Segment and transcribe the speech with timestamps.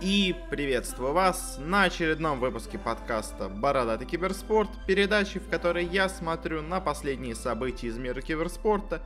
[0.00, 6.80] И приветствую вас на очередном выпуске подкаста «Бородатый киберспорт», передачи, в которой я смотрю на
[6.80, 9.00] последние события из мира киберспорта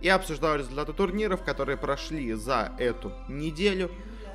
[0.00, 3.88] и обсуждаю результаты турниров, которые прошли за эту неделю.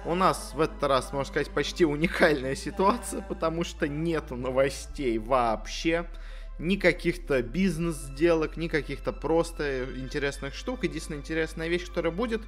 [0.06, 6.10] У нас в этот раз, можно сказать, почти уникальная ситуация, потому что нету новостей вообще
[6.58, 10.86] ни каких-то бизнес-сделок, ни каких-то просто интересных штук.
[10.86, 12.44] Единственная интересная вещь, которая будет,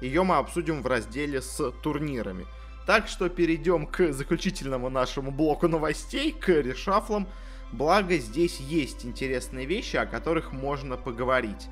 [0.00, 2.46] ее мы обсудим в разделе с турнирами.
[2.86, 7.26] Так что перейдем к заключительному нашему блоку новостей, к решафлам.
[7.72, 11.66] Благо здесь есть интересные вещи, о которых можно поговорить.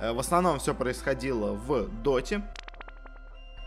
[0.00, 2.42] Э, в основном все происходило в Доте.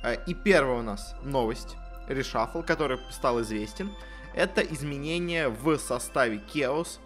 [0.04, 1.76] Э, и первая у нас новость,
[2.08, 3.92] решафл, который стал известен,
[4.36, 7.00] это изменение в составе Chaos.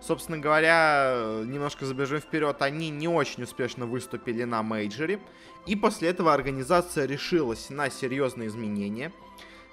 [0.00, 5.20] Собственно говоря, немножко забежим вперед, они не очень успешно выступили на мейджоре.
[5.66, 9.12] И после этого организация решилась на серьезные изменения.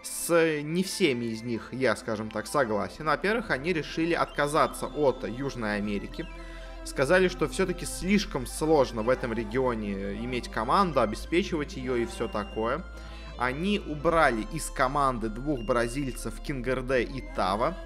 [0.02, 3.05] С не всеми из них я, скажем так, согласен.
[3.05, 6.27] Во-первых, они решили отказаться от Южной Америки.
[6.84, 12.84] Сказали, что все-таки слишком сложно в этом регионе иметь команду, обеспечивать ее и все такое.
[13.37, 17.77] Они убрали из команды двух бразильцев Кингерде и Тава.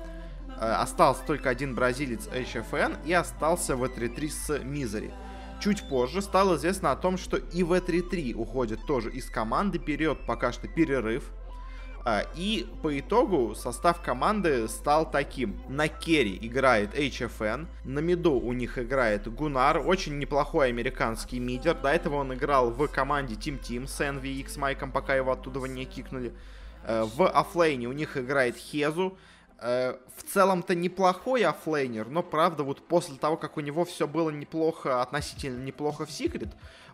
[0.59, 5.13] Э, остался только один бразилец HFN и остался в 3 с Мизери.
[5.59, 10.25] Чуть позже стало известно о том, что и в 3 уходит тоже из команды, период
[10.25, 11.23] пока что перерыв.
[12.09, 15.59] А, и по итогу состав команды стал таким.
[15.67, 21.75] На керри играет HFN, на миду у них играет Gunnar, очень неплохой американский мидер.
[21.75, 26.33] До этого он играл в команде Team Team с NVMike-ом, пока его оттуда не кикнули.
[26.83, 29.17] Э, в оффлейне у них играет KheZu,
[29.59, 34.29] Э, в целом-то неплохой оффлейнер, но правда вот после того, как у него все было
[34.29, 36.49] неплохо, относительно неплохо в Секрет,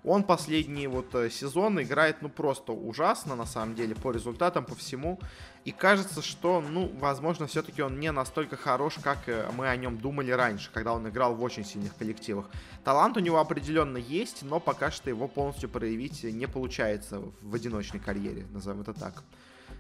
[0.06, 4.76] он последние вот э, сезоны играет ну просто ужасно на самом деле по результатам, по
[4.76, 5.20] всему.
[5.66, 9.98] И кажется, что, ну, возможно, все-таки он не настолько хорош, как э, мы о нем
[9.98, 12.46] думали раньше, когда он играл в очень сильных коллективах.
[12.86, 18.00] Талант у него определенно есть, но пока что его полностью проявить не получается в одиночной
[18.00, 19.24] карьере, назовем это так.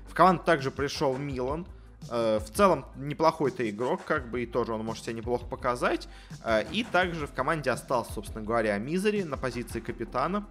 [0.10, 1.66] В команду также пришел Милан,
[2.10, 6.08] в целом неплохой-то игрок, как бы, и тоже он может себя неплохо показать.
[6.44, 10.46] Э, и также в команде остался, собственно говоря, MISERY на позиции капитана.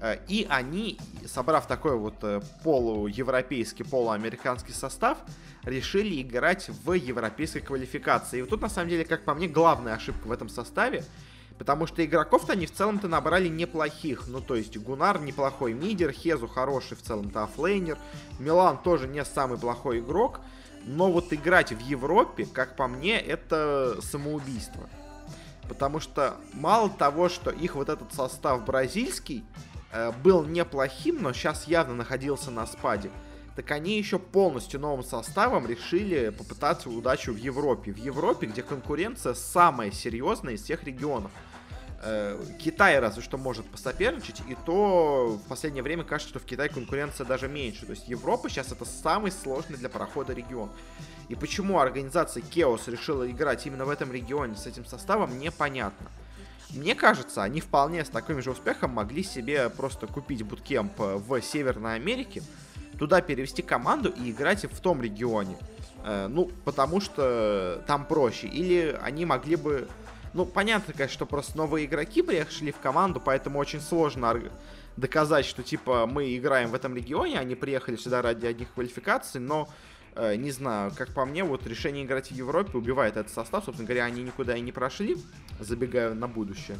[0.00, 2.24] Э, и они, собрав такой вот
[2.62, 5.18] полуевропейский, полуамериканский состав,
[5.64, 8.38] решили играть в европейской квалификации.
[8.38, 11.04] И вот тут, на самом деле, как по мне, главная ошибка в этом составе,
[11.60, 14.28] Потому что игроков-то они в целом-то набрали неплохих.
[14.28, 17.98] Ну, то есть Gunnar неплохой мидер, KheZu хороший в целом-то оффлейнер,
[18.38, 20.40] MiLAN тоже не самый плохой игрок.
[20.84, 24.88] Но вот играть в Европе, как по мне, это самоубийство.
[25.68, 29.44] Потому что мало того, что их вот этот состав бразильский
[29.92, 33.10] э, был неплохим, но сейчас явно находился на спаде,
[33.54, 37.92] так они еще полностью новым составом решили попытаться удачу в Европе.
[37.92, 41.30] В Европе, где конкуренция самая серьезная из всех регионов.
[42.02, 46.70] Э, Китай разве что может посоперничать, и то в последнее время кажется, что в Китае
[46.70, 47.84] конкуренция даже меньше.
[47.84, 50.70] То есть Европа сейчас это самый сложный для прохода регион.
[51.28, 56.10] И почему организация Chaos решила играть именно в этом регионе с этим составом, непонятно.
[56.70, 61.96] Мне кажется, они вполне с таким же успехом могли себе просто купить буткемп в Северной
[61.96, 62.42] Америке,
[62.98, 65.58] туда перевести команду и играть в том регионе.
[66.04, 68.46] Э, ну, потому что там проще.
[68.46, 69.86] Или они могли бы
[70.32, 74.40] ну, понятно, конечно, что просто новые игроки приехали в команду, поэтому очень сложно
[74.96, 79.68] доказать, что, типа, мы играем в этом регионе, они приехали сюда ради одних квалификаций, но,
[80.14, 83.86] э, не знаю, как по мне, вот решение играть в Европе убивает этот состав, собственно
[83.86, 85.16] говоря, они никуда и не прошли,
[85.58, 86.76] забегая на будущее.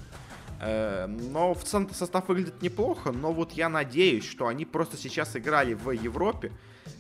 [0.60, 5.34] Э, но в целом состав выглядит неплохо, но вот я надеюсь, что они просто сейчас
[5.34, 6.52] играли в Европе,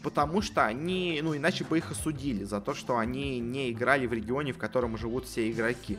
[0.02, 4.12] потому что они, ну, иначе бы их осудили за то, что они не играли в
[4.12, 5.98] регионе, в котором живут все игроки.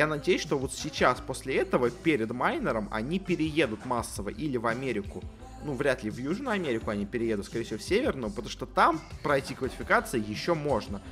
[0.00, 5.22] Я надеюсь, что вот сейчас, после этого, перед майнером, они переедут массово или в Америку,
[5.62, 8.98] ну, вряд ли в Южную Америку они переедут, скорее всего, в Северную, потому что там
[9.22, 11.02] пройти квалификации еще можно.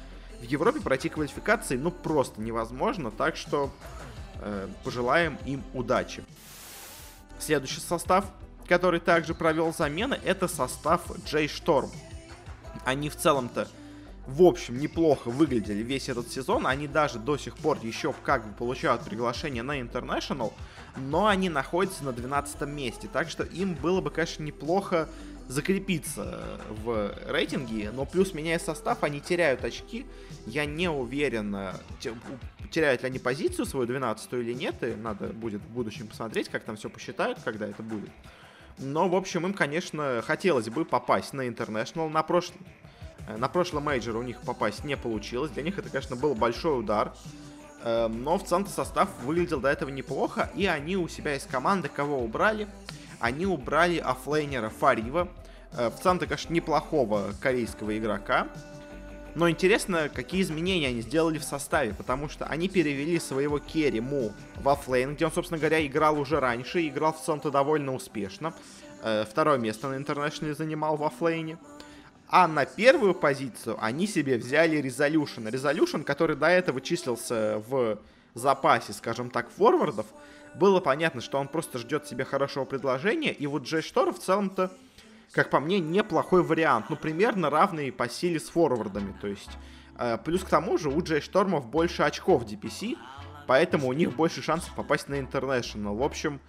[0.41, 3.71] В Европе пройти квалификации, ну, просто невозможно, так что
[4.37, 6.25] э, пожелаем им удачи.
[7.39, 8.25] Следующий состав,
[8.67, 11.91] который также провел замены, это состав Джей Шторм.
[12.87, 13.69] Они в целом-то
[14.29, 16.67] в общем, неплохо выглядели весь этот сезон.
[16.67, 20.53] Они даже до сих пор еще как бы получают приглашение на International,
[20.99, 23.09] но они находятся на 12 месте.
[23.11, 25.09] Так что им было бы, конечно, неплохо
[25.49, 30.05] закрепиться в рейтинге, но плюс меняя состав, они теряют очки.
[30.45, 31.57] Я не уверен,
[32.71, 36.65] теряют ли они позицию свою 12 или нет, и надо будет в будущем посмотреть, как
[36.65, 38.11] там все посчитают, когда это будет.
[38.77, 42.11] Но, в общем, им, конечно, хотелось бы попасть на International.
[42.11, 42.53] На, прошл...
[43.29, 45.51] Э, на прошлом мейджор у них попасть не получилось.
[45.51, 47.13] Для них это, конечно, был большой удар.
[47.85, 50.51] Эм, но в целом состав выглядел до этого неплохо.
[50.55, 52.67] И они у себя из команды кого убрали?
[53.21, 55.29] Они убрали оффлейнера Forev-а.
[55.73, 58.49] Э, в целом-то, конечно, неплохого корейского игрока.
[59.35, 64.33] Но интересно, какие изменения они сделали в составе, потому что они перевели своего керри Moo
[64.57, 68.55] в оффлейн, где он, собственно говоря, играл уже раньше, играл в целом-то довольно успешно.
[69.03, 71.59] Э, второе место на International-е занимал в оффлейне.
[72.29, 75.51] А на первую позицию они себе взяли Resolution.
[75.51, 77.99] Resolution, который до этого числился в
[78.35, 80.07] запасе, скажем так, форвардов,
[80.55, 84.71] было понятно, что он просто ждет себе хорошего предложения, и вот Джей Штор в целом-то
[85.33, 86.87] как по мне, неплохой вариант.
[86.89, 89.15] Ну, примерно равный по силе с форвардами.
[89.21, 89.51] То есть,
[89.99, 92.97] э, плюс к тому же у Джей Штормов больше очков DPC,
[93.47, 95.97] поэтому у них больше шансов попасть на International.
[95.97, 96.41] В общем,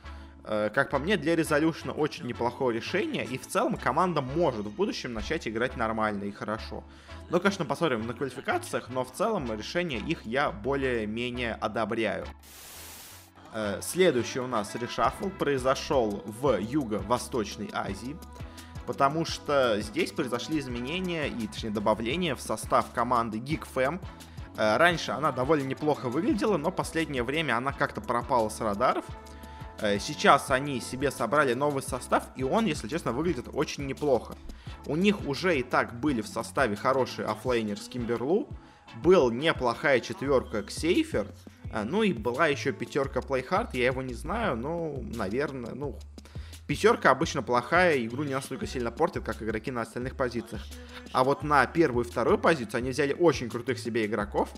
[0.73, 5.13] как по мне, для Resolution очень неплохое решение, и в целом команда может в будущем
[5.13, 6.83] начать играть нормально и хорошо.
[7.29, 12.25] Ну, конечно, посмотрим на квалификациях, но в целом решение их я более-менее одобряю.
[13.53, 18.15] Э, следующий у нас решафл произошел в Юго-Восточной Азии
[18.89, 24.01] потому что здесь произошли изменения и, точнее, добавления в состав команды GeekFam.
[24.57, 29.05] Э, раньше она довольно неплохо выглядела, но последнее время она как-то пропала с радаров.
[29.81, 34.35] Э, сейчас они себе собрали новый состав, и он, если честно, выглядит очень неплохо.
[34.85, 38.49] У них уже и так были в составе хороший оффлейнер с Кимберлу,
[39.03, 41.27] был неплохая четверка Xepher,
[41.71, 45.97] э, ну и была еще пятерка Playhard, я его не знаю, но, наверное, ну,
[46.69, 50.61] Пятерка обычно плохая, игру не настолько сильно портит, как игроки на остальных позициях.
[51.11, 54.51] А вот на первую и вторую позицию они взяли очень крутых себе игроков.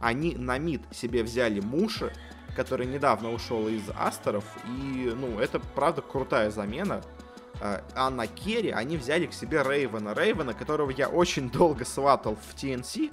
[0.00, 2.12] Они на мид себе взяли Mushi,
[2.54, 4.44] который недавно ушел из Астеров.
[4.66, 7.02] И, ну, это, правда, крутая замена.
[7.60, 10.14] А, а на керри они взяли к себе Рейвена.
[10.14, 13.12] Рейвена, которого я очень долго сватал в TNC,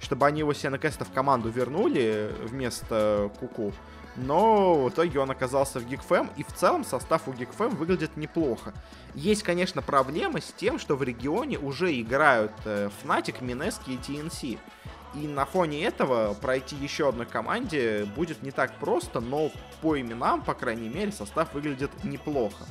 [0.00, 3.68] чтобы они его себе наконец-то в команду вернули вместо Куку.
[3.68, 3.74] -ку
[4.16, 8.72] но в итоге он оказался в GeekFam, и в целом состав у GeekFam выглядит неплохо.
[9.14, 14.58] Есть, конечно, проблемы с тем, что в регионе уже играют э, Fnatic, Mineski и TNC.
[15.14, 19.50] И на фоне этого пройти еще одной команде будет не так просто, но
[19.80, 22.64] по именам, по крайней мере, состав выглядит неплохо.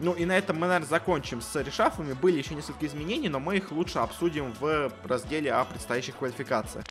[0.00, 2.14] Ну и на этом мы, наверное, закончим с решафами.
[2.14, 6.84] Были еще несколько изменений, но мы их лучше обсудим в разделе о предстоящих квалификациях.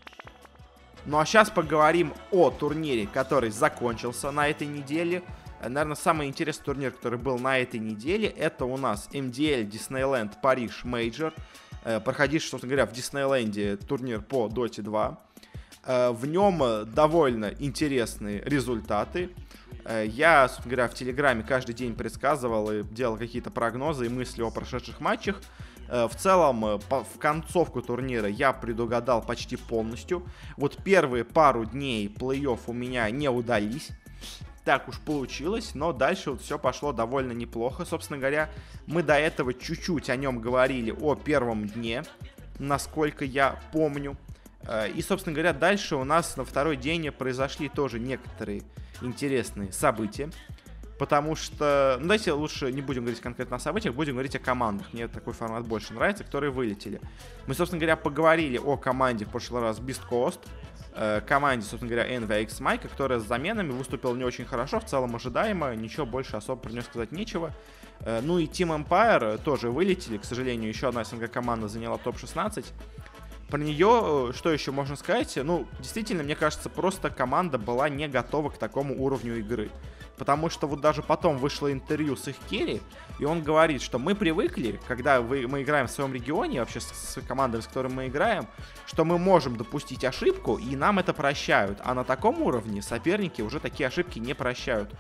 [1.06, 5.24] Ну а сейчас поговорим о турнире, который закончился на этой неделе.
[5.62, 10.82] Наверное, самый интересный турнир, который был на этой неделе, это у нас MDL Disneyland Париж
[10.86, 11.34] Major.
[11.84, 15.20] Э, проходивший, собственно говоря, в Диснейленде турнир по Dota 2.
[15.86, 16.62] Э, в нем
[16.94, 19.30] довольно интересные результаты.
[19.86, 24.42] Э, я, собственно говоря, в Телеграме каждый день предсказывал и делал какие-то прогнозы и мысли
[24.42, 25.42] о прошедших матчах.
[25.90, 30.26] Э, в целом, э, в концовку турнира я предугадал почти полностью.
[30.58, 33.90] Вот первые пару дней плей-офф у меня не удались.
[34.64, 37.84] Так уж получилось, но дальше вот все пошло довольно неплохо.
[37.84, 38.50] Собственно говоря,
[38.86, 42.04] мы до этого чуть-чуть о нем говорили, о первом дне,
[42.60, 44.18] насколько я помню.
[44.68, 48.62] Э, и, собственно говоря, дальше у нас на второй день произошли тоже некоторые
[49.02, 50.30] интересные события
[51.02, 51.96] потому что...
[51.98, 54.94] Ну, давайте лучше не будем говорить конкретно о событиях, будем говорить о командах.
[54.94, 57.02] Мне такой формат больше нравится, которые вылетели.
[57.48, 60.42] Мы, собственно говоря, поговорили о команде в прошлый раз Beast Coast,
[60.94, 65.16] э, команде, собственно говоря, NVX Mike, которая с заменами выступила не очень хорошо, в целом
[65.16, 67.54] ожидаемо, ничего больше особо про нее сказать нечего.
[68.02, 72.66] Э, ну и Team Empire тоже вылетели, к сожалению, еще одна СНГ команда заняла топ-16.
[73.52, 75.38] Про нее, э, что еще можно сказать?
[75.44, 79.70] Ну, действительно, мне кажется, просто команда была не готова к такому уровню игры.
[80.18, 82.82] Потому что вот даже потом вышло интервью с их керри,
[83.20, 86.86] и он говорит, что мы привыкли, когда вы, мы играем в своем регионе, вообще с,
[86.86, 88.48] с командами, с которыми мы играем,
[88.86, 91.80] что мы можем допустить ошибку, и нам это прощают.
[91.84, 94.94] А на таком уровне соперники уже такие ошибки не прощают.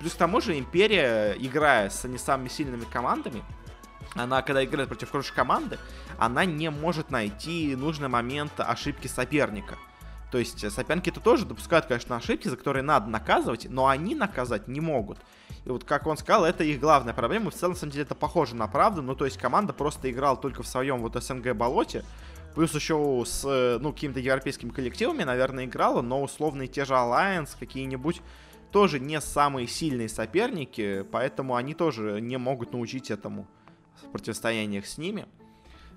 [0.00, 3.42] Плюс к тому же Империя, играя с не самыми сильными командами,
[4.14, 5.78] она, когда играет против хорошей команды,
[6.18, 9.76] она не может найти нужный момент ошибки соперника.
[10.30, 14.68] То есть э, соперники-то тоже допускают, конечно, ошибки, за которые надо наказывать, но они наказать
[14.68, 15.18] не могут.
[15.64, 17.50] И вот, как он сказал, это их главная проблема.
[17.50, 19.02] В целом, на самом деле, это похоже на правду.
[19.02, 22.04] Ну, то есть команда просто играла только в своем вот СНГ-болоте.
[22.54, 27.50] Плюс еще с, э, ну, какими-то европейскими коллективами, наверное, играла, но условные те же Alliance,
[27.58, 28.22] какие-нибудь,
[28.72, 33.46] тоже не самые сильные соперники, поэтому они тоже не могут научить этому
[34.12, 35.26] противостояниях с ними.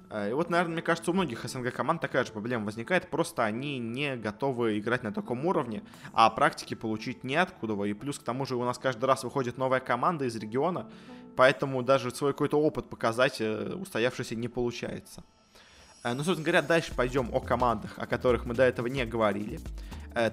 [0.10, 3.46] Э, и вот, наверное, мне кажется, у многих СНГ команд такая же проблема возникает, просто
[3.46, 7.82] они не готовы играть на таком уровне, а практики получить неоткуда.
[7.84, 10.90] И плюс к тому же у нас каждый раз выходит новая команда из региона,
[11.36, 15.24] поэтому даже свой какой-то опыт показать устоявшийся не получается.
[16.04, 19.60] Ну, собственно говоря, дальше пойдем о командах, о которых мы до этого не говорили.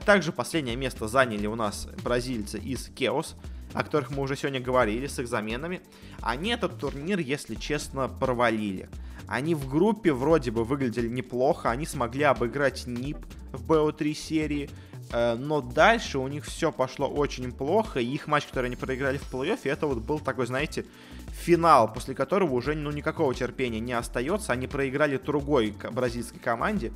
[0.05, 3.35] Также последнее место заняли у нас бразильцы из Кеос,
[3.77, 5.83] о которых мы уже сегодня говорили с их заменами.
[6.23, 8.89] Они этот турнир, если честно, провалили.
[9.29, 13.19] Они в группе вроде бы выглядели неплохо, они смогли обыграть НИП
[13.53, 14.71] в БО3 серии,
[15.13, 19.19] э, но дальше у них все пошло очень плохо, и их матч, который они проиграли
[19.19, 20.87] в плей-оффе, это вот был такой, знаете,
[21.33, 24.53] финал, после которого уже ну, никакого терпения не остается.
[24.53, 26.93] Они проиграли другой бразильской команде,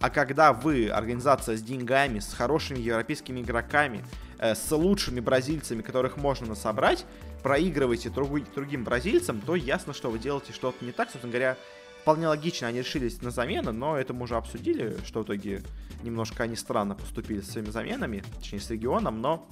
[0.00, 4.02] а когда вы, организация с деньгами, с хорошими европейскими игроками,
[4.42, 7.06] э, с лучшими бразильцами, которых можно собрать,
[7.42, 11.08] проигрываете друг, другим бразильцам, то ясно, что вы делаете что-то не так.
[11.10, 11.56] Собственно говоря,
[12.02, 15.62] вполне логично они решились на замену, но это мы уже обсудили, что в итоге
[16.02, 19.48] немножко они странно поступили с своими заменами, точнее с регионом, но,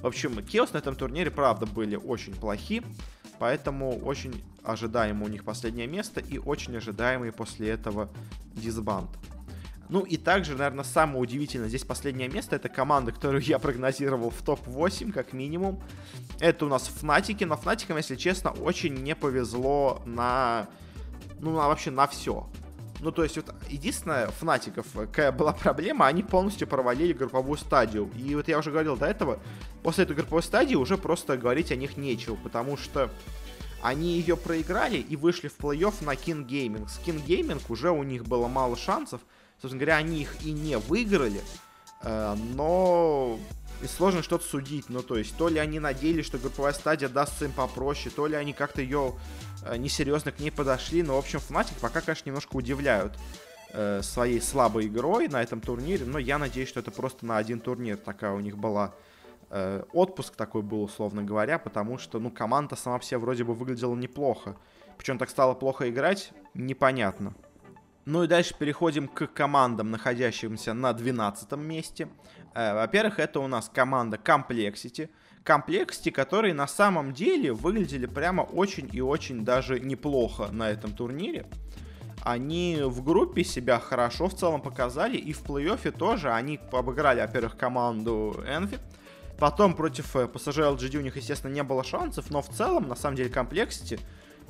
[0.00, 2.82] в общем, Киос на этом турнире, правда, были очень плохи,
[3.38, 8.10] поэтому очень ожидаемо у них последнее место и очень ожидаемый после этого
[8.54, 9.10] дисбанд.
[9.92, 14.40] Ну и также, наверное, самое удивительное здесь последнее место, это команда, которую я прогнозировал в
[14.40, 15.82] топ-8, как минимум.
[16.40, 20.66] Это у нас Фнатики, но Фнатикам, если честно, очень не повезло на...
[21.40, 22.48] Ну, на, вообще на все.
[23.00, 28.10] Ну, то есть, вот единственное, Фнатиков, какая была проблема, они полностью провалили групповую стадию.
[28.16, 29.40] И вот я уже говорил до этого,
[29.82, 33.10] после этой групповой стадии уже просто говорить о них нечего, потому что
[33.82, 36.88] они ее проиграли и вышли в плей-офф на King Gaming.
[36.88, 39.20] С King Gaming уже у них было мало шансов,
[39.62, 41.40] Собственно говоря, они их и не выиграли,
[42.02, 43.38] э, но
[43.80, 44.86] и сложно что-то судить.
[44.88, 48.34] Ну, то есть, то ли они надеялись, что групповая стадия дастся им попроще, то ли
[48.34, 49.14] они как-то ее
[49.64, 51.04] э, несерьезно к ней подошли.
[51.04, 53.16] Но, в общем, Fnatic пока, конечно, немножко удивляют
[53.70, 56.06] э, своей слабой игрой на этом турнире.
[56.06, 58.94] Но я надеюсь, что это просто на один турнир такая у них была.
[59.92, 64.56] Отпуск такой был, условно говоря, потому что, ну, команда сама все вроде бы выглядела неплохо.
[64.96, 67.34] Причем так стало плохо играть, непонятно.
[68.04, 72.08] Ну и дальше переходим к командам, находящимся на 12 месте.
[72.52, 75.08] Э, во-первых, это у нас команда Complexity.
[75.44, 81.46] Complexity, которые на самом деле выглядели прямо очень и очень даже неплохо на этом турнире.
[82.24, 87.56] Они в группе себя хорошо в целом показали, и в плей-оффе тоже они обыграли, во-первых,
[87.56, 88.80] команду Envy.
[89.38, 93.16] Потом против PSG LGD у них, естественно, не было шансов, но в целом, на самом
[93.16, 94.00] деле, Complexity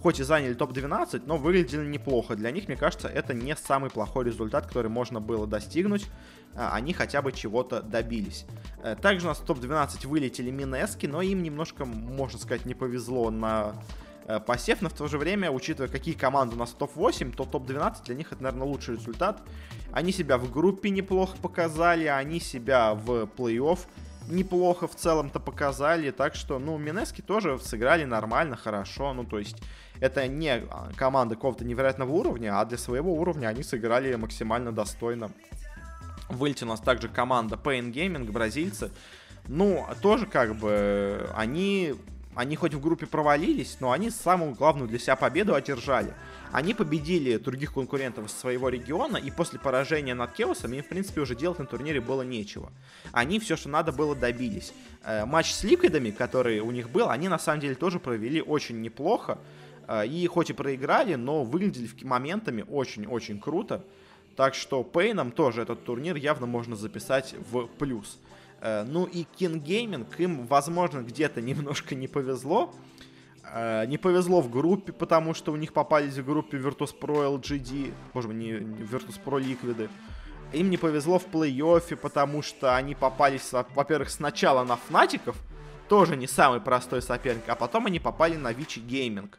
[0.02, 2.34] хоть и заняли топ-12, но выглядели неплохо.
[2.34, 6.06] Для них, мне кажется, это не самый плохой результат, который можно было достигнуть.
[6.54, 8.44] А, они хотя бы чего-то добились.
[8.82, 13.30] Э, также у нас в топ-12 вылетели Минески, но им немножко, можно сказать, не повезло
[13.30, 13.74] на
[14.26, 17.44] э, посев, но в то же время, учитывая, какие команды у нас в топ-8, то
[17.44, 19.40] топ-12 для них это, наверное, лучший результат.
[19.92, 23.78] Они себя в группе неплохо показали, они себя в плей-офф
[24.28, 29.56] неплохо в целом-то показали, так что, ну, Минески тоже сыграли нормально, хорошо, ну, то есть
[30.00, 30.62] это не
[30.96, 35.30] команда какого-то невероятного уровня, а для своего уровня они сыграли максимально достойно.
[36.28, 38.90] Вылетела у нас также команда Pain Gaming, бразильцы.
[39.48, 41.94] Ну, тоже как бы они,
[42.34, 46.14] они хоть в группе провалились, но они самую главную для себя победу одержали.
[46.50, 51.20] Они победили других конкурентов из своего региона, и после поражения над Кеосом им, в принципе,
[51.20, 52.72] уже делать на турнире было нечего.
[53.12, 54.72] Они все, что надо было, добились.
[55.04, 58.80] Э, матч с Ликвидами, который у них был, они на самом деле тоже провели очень
[58.80, 59.38] неплохо.
[59.86, 63.84] А, и хоть и проиграли, но выглядели моментами очень-очень круто.
[64.36, 68.18] Так что Пейном тоже этот турнир явно можно записать в плюс.
[68.62, 72.72] Э, ну и King Gaming, им, возможно, где-то немножко не повезло.
[73.52, 78.30] Э, не повезло в группе, потому что у них попались в группе Virtus.pro LGD, может
[78.30, 79.90] быть, не Virtus.pro Liquid.
[80.52, 85.36] Им не повезло в плей-оффе, потому что они попались, во-первых, сначала на Фнатиков,
[85.88, 89.38] тоже не самый простой соперник, а потом они попали на Vici Gaming.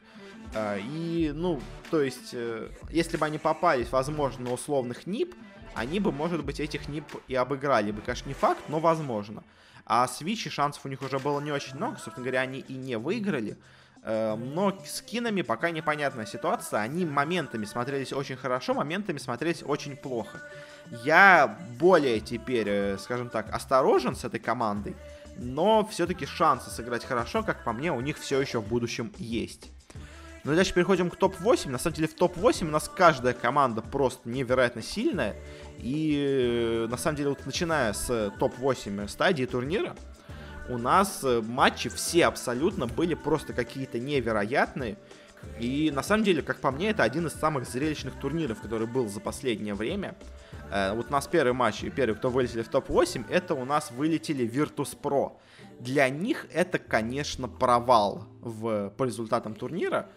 [0.54, 5.34] А, и, ну, то есть, э, если бы они попались, возможно, на условных НИП,
[5.76, 8.02] они бы, может быть, этих НИП и обыграли бы.
[8.02, 9.44] Конечно, не факт, но возможно.
[9.86, 11.98] А с Вичи шансов у них уже было не очень много.
[11.98, 13.58] Собственно говоря, они и не выиграли.
[14.04, 16.82] Э, но с кинами пока непонятная ситуация.
[16.82, 20.42] Они моментами смотрелись очень хорошо, моментами смотрелись очень плохо.
[21.04, 24.96] Я более теперь, э, скажем так, осторожен с этой командой.
[25.38, 29.72] Но все-таки шансы сыграть хорошо, как по мне, у них все еще в будущем есть.
[30.44, 31.70] Ну и дальше переходим к топ-8.
[31.70, 35.36] На самом деле в топ-8 у нас каждая команда просто невероятно сильная.
[35.78, 39.96] И э, на самом деле вот начиная с топ-8 стадии турнира,
[40.68, 44.98] у нас э, матчи все абсолютно были просто какие-то невероятные.
[45.60, 49.08] И на самом деле, как по мне, это один из самых зрелищных турниров, который был
[49.08, 50.16] за последнее время.
[50.72, 53.92] Э, вот у нас первый матч, и первый, кто вылетели в топ-8, это у нас
[53.92, 55.34] вылетели Virtus.pro.
[55.80, 60.10] Для них это, конечно, провал в, по результатам турнира.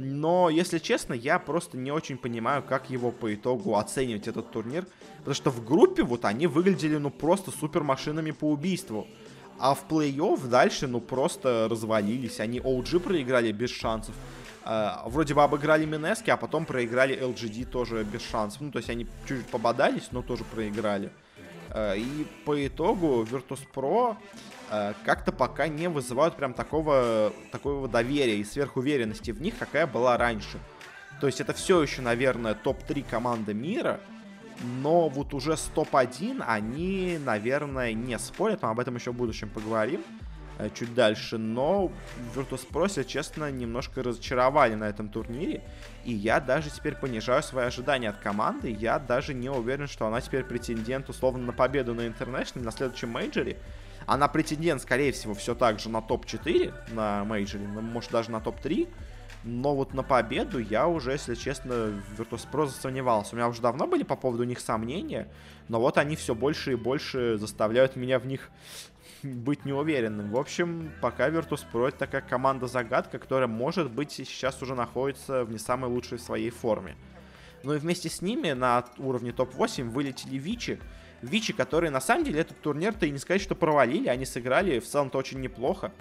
[0.00, 4.86] Но, если честно, я просто не очень понимаю, как его по итогу оценивать этот турнир.
[5.18, 9.08] Потому что в группе вот они выглядели, ну, просто супер машинами по убийству.
[9.58, 12.38] А в плей-офф дальше, ну, просто развалились.
[12.38, 14.14] Они OG проиграли без шансов.
[14.64, 18.60] Uh, вроде бы обыграли Минески, а потом проиграли LGD тоже без шансов.
[18.60, 21.10] Ну, то есть они чуть-чуть пободались, но тоже проиграли.
[21.70, 24.16] Uh, и по итогу Virtus.pro
[25.04, 30.58] как-то пока не вызывают прям такого, такого доверия и сверхуверенности в них, какая была раньше.
[31.20, 34.00] То есть это все еще, наверное, топ-3 команды мира,
[34.82, 39.48] но вот уже с топ-1 они, наверное, не спорят, мы об этом еще в будущем
[39.48, 40.17] поговорим э,
[40.74, 41.90] чуть дальше, но
[42.34, 45.62] Virtus.pro, честно, немножко разочаровали на этом турнире,
[46.04, 50.20] и я даже теперь понижаю свои ожидания от команды, я даже не уверен, что она
[50.20, 53.58] теперь претендент условно на победу на International на следующем мейджоре,
[54.06, 58.88] она претендент, скорее всего, все так же на топ-4 на мейджоре, может даже на топ-3,
[59.44, 63.34] но вот на победу я уже, если честно, в Virtus.pro засомневался.
[63.34, 65.28] У меня уже давно были по поводу них сомнения,
[65.68, 68.50] но вот они все больше и больше заставляют меня в них
[69.22, 70.30] быть неуверенным.
[70.30, 75.58] В общем, пока Virtus.pro это такая команда-загадка, которая, может быть, сейчас уже находится в не
[75.58, 76.96] самой лучшей своей форме.
[77.62, 80.78] Ну и вместе с ними на уровне топ-8 вылетели Вичи,
[81.22, 84.86] Вичи, которые на самом деле этот турнир-то и не сказать, что провалили, они сыграли в
[84.86, 85.92] целом-то очень неплохо.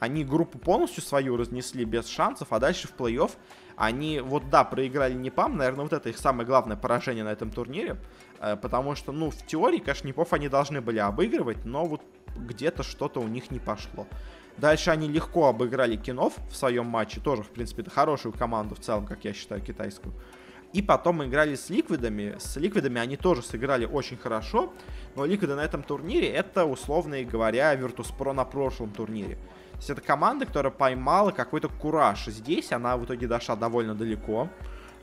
[0.00, 3.30] Они группу полностью свою разнесли без шансов, а дальше в плей-офф
[3.76, 7.50] они, вот да, проиграли не ПАМ, наверное, вот это их самое главное поражение на этом
[7.50, 7.96] турнире,
[8.40, 12.02] потому что, ну, в теории, конечно, Непов они должны были обыгрывать, но вот
[12.36, 14.06] где-то что-то у них не пошло.
[14.56, 18.80] Дальше они легко обыграли Кинов в своем матче, тоже, в принципе, это хорошую команду в
[18.80, 20.14] целом, как я считаю, китайскую.
[20.72, 22.34] И потом играли с Ликвидами.
[22.38, 24.72] С Ликвидами они тоже сыграли очень хорошо.
[25.14, 29.36] Но Ликвиды на этом турнире это, условно говоря, Virtus.pro на прошлом турнире.
[29.36, 32.72] То есть это команда, которая поймала какой-то кураж здесь.
[32.72, 34.50] Она в итоге дошла довольно далеко.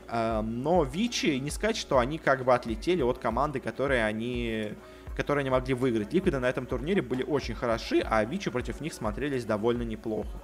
[0.08, 4.72] Эм, но Вичи, не сказать, что они как бы отлетели от команды, которые они
[5.16, 6.12] которые они могли выиграть.
[6.12, 10.40] Ликвиды на этом турнире были очень хороши, а Вичи против них смотрелись довольно неплохо.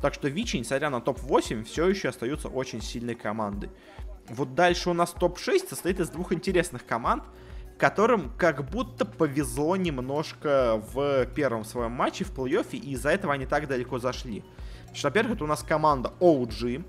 [0.00, 3.70] Так что Вичи, несмотря на топ-8, все еще остаются очень сильной командой.
[4.28, 7.24] Вот дальше у нас топ-6 состоит из двух интересных команд,
[7.78, 13.46] которым как будто повезло немножко в первом своем матче в плей-оффе, и из-за этого они
[13.46, 14.42] так далеко зашли.
[15.02, 16.84] Во-первых, это у нас команда OG,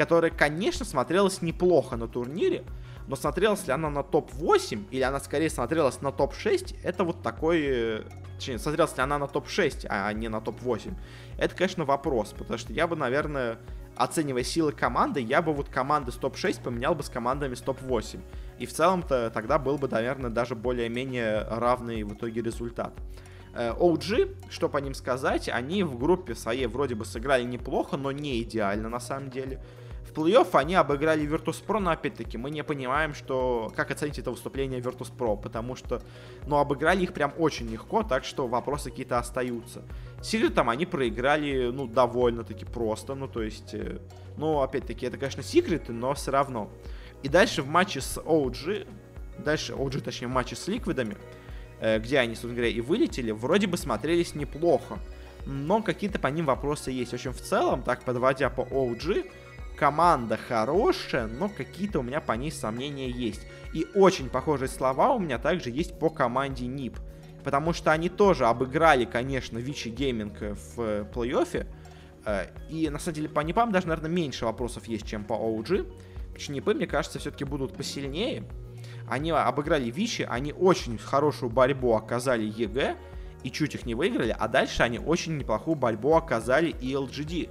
[0.00, 2.64] которая, конечно, смотрелась неплохо на турнире,
[3.06, 8.06] но смотрелась ли она на топ-8, или она скорее смотрелась на топ-6, это вот такой...
[8.36, 10.94] Точнее, смотрелась ли она на топ-6, а не на топ-8,
[11.36, 13.58] это, конечно, вопрос, потому что я бы, наверное,
[13.94, 18.22] оценивая силы команды, я бы вот команды с топ-6 поменял бы с командами с топ-8.
[18.58, 22.94] И в целом-то тогда был бы, наверное, даже более-менее равный в итоге результат.
[23.54, 28.12] OG, э, что по ним сказать, они в группе своей вроде бы сыграли неплохо, но
[28.12, 29.60] не идеально на самом деле.
[30.10, 34.80] В плей-офф они обыграли Virtus.pro, но опять-таки мы не понимаем, что как оценить это выступление
[34.80, 36.02] Virtus.pro, потому что,
[36.46, 39.82] ну, обыграли их прям очень легко, так что вопросы какие-то остаются.
[40.20, 44.00] Секретом они проиграли, ну, довольно-таки просто, ну, то есть, э,
[44.36, 46.70] ну, опять-таки, это, конечно, секреты, но все равно.
[47.22, 48.88] И дальше в матче с OG,
[49.38, 51.16] дальше OG, точнее, в матче с Ликвидами,
[51.78, 54.98] э, где они, собственно говоря, и вылетели, вроде бы смотрелись неплохо,
[55.46, 57.12] но какие-то по ним вопросы есть.
[57.12, 59.30] В общем, в целом, так подводя по OG,
[59.80, 63.40] команда хорошая, но какие-то у меня по ней сомнения есть.
[63.72, 66.98] И очень похожие слова у меня также есть по команде НИП.
[67.42, 71.66] Потому что они тоже обыграли, конечно, Vici Gaming в э, плей-оффе.
[72.26, 75.90] Э, и на самом деле по НИПам даже, наверное, меньше вопросов есть, чем по OG.
[76.38, 78.44] Что НИПы, мне кажется, все-таки будут посильнее.
[79.08, 82.96] Они обыграли Vici, они очень хорошую борьбу оказали EG
[83.44, 87.48] и чуть их не выиграли, а дальше они очень неплохую борьбу оказали и LGD.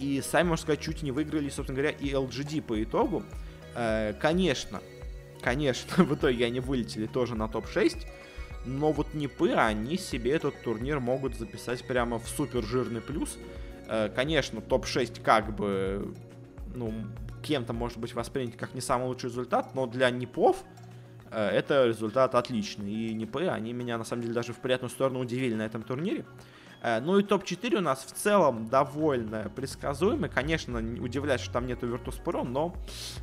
[0.00, 3.22] И сами, можно сказать, чуть не выиграли, собственно говоря, и LGD по итогу.
[3.74, 4.80] Э, конечно,
[5.42, 8.06] конечно, в итоге они вылетели тоже на топ-6.
[8.64, 13.38] Но вот Непы, они себе этот турнир могут записать прямо в супер жирный плюс.
[13.88, 16.14] Э, конечно, топ-6 как бы,
[16.74, 16.92] ну,
[17.42, 20.64] кем-то может быть воспринят как не самый лучший результат, но для Непов
[21.30, 22.90] э, это результат отличный.
[22.90, 26.24] И Непы, они меня на самом деле даже в приятную сторону удивили на этом турнире.
[26.82, 30.30] Э, ну и топ-4 у нас в целом довольно предсказуемый.
[30.30, 32.74] Конечно, удивляет, что там нету Virtus.pro, но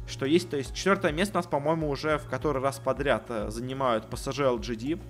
[0.08, 3.50] что есть, то есть четвертое место у нас, по-моему, уже в который раз подряд э,
[3.50, 5.02] занимают PSG LGD.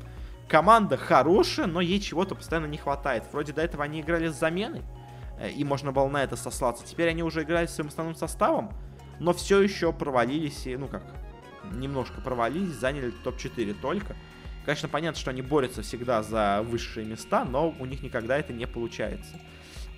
[0.47, 3.23] Команда хорошая, но ей чего-то постоянно не хватает.
[3.31, 4.83] Вроде до этого они играли с заменой.
[5.39, 6.85] э, и можно было на это сослаться.
[6.85, 8.71] Теперь они уже играли своим основным составом,
[9.19, 11.03] но все еще провалились, и, ну как,
[11.71, 14.15] немножко провалились, заняли топ-4 только.
[14.67, 18.65] Конечно, понятно, что они борются всегда за высшие места, но у них никогда это не
[18.67, 19.39] получается.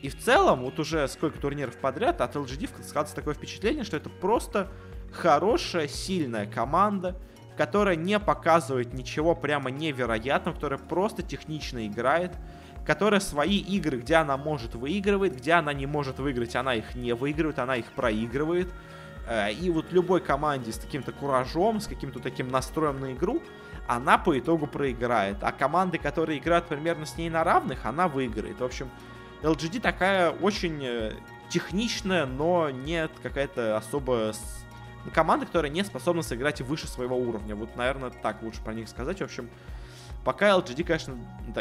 [0.03, 4.11] И в целом, вот уже сколько турниров подряд от LGD складывается такое впечатление, что это
[4.11, 4.71] просто
[5.11, 7.15] хорошая, сильная команда,
[7.57, 12.37] которая не показывает ничего прямо невероятного, которая просто технично играет,
[12.85, 17.15] которая свои игры, где она может выигрывает, где она не может выиграть, она их не
[17.15, 18.71] выигрывает, она их проигрывает.
[19.27, 23.41] Э, и вот любой команде с каким-то куражом, с каким-то таким настроем на игру,
[23.89, 25.37] она по итогу проиграет.
[25.41, 28.59] А команды, которые играют примерно с ней на равных, она выиграет.
[28.59, 28.87] В общем,
[29.41, 31.13] LGD такая очень э,
[31.49, 34.33] техничная, но нет какая-то особо
[35.05, 37.55] ну, команда, которая не способна сыграть выше своего уровня.
[37.55, 39.21] Вот, наверное, так лучше про них сказать.
[39.21, 39.49] В общем,
[40.23, 41.17] пока LGD, конечно,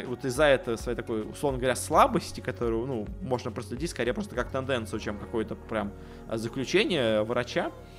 [0.07, 4.51] вот из-за этой своей такой, условно говоря, слабости, которую, ну, можно проследить скорее просто как
[4.51, 5.93] тенденцию, чем какое-то прям
[6.31, 7.98] заключение врача, Э,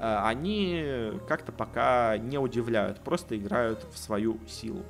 [0.00, 4.84] они как-то пока не удивляют, просто играют в свою силу.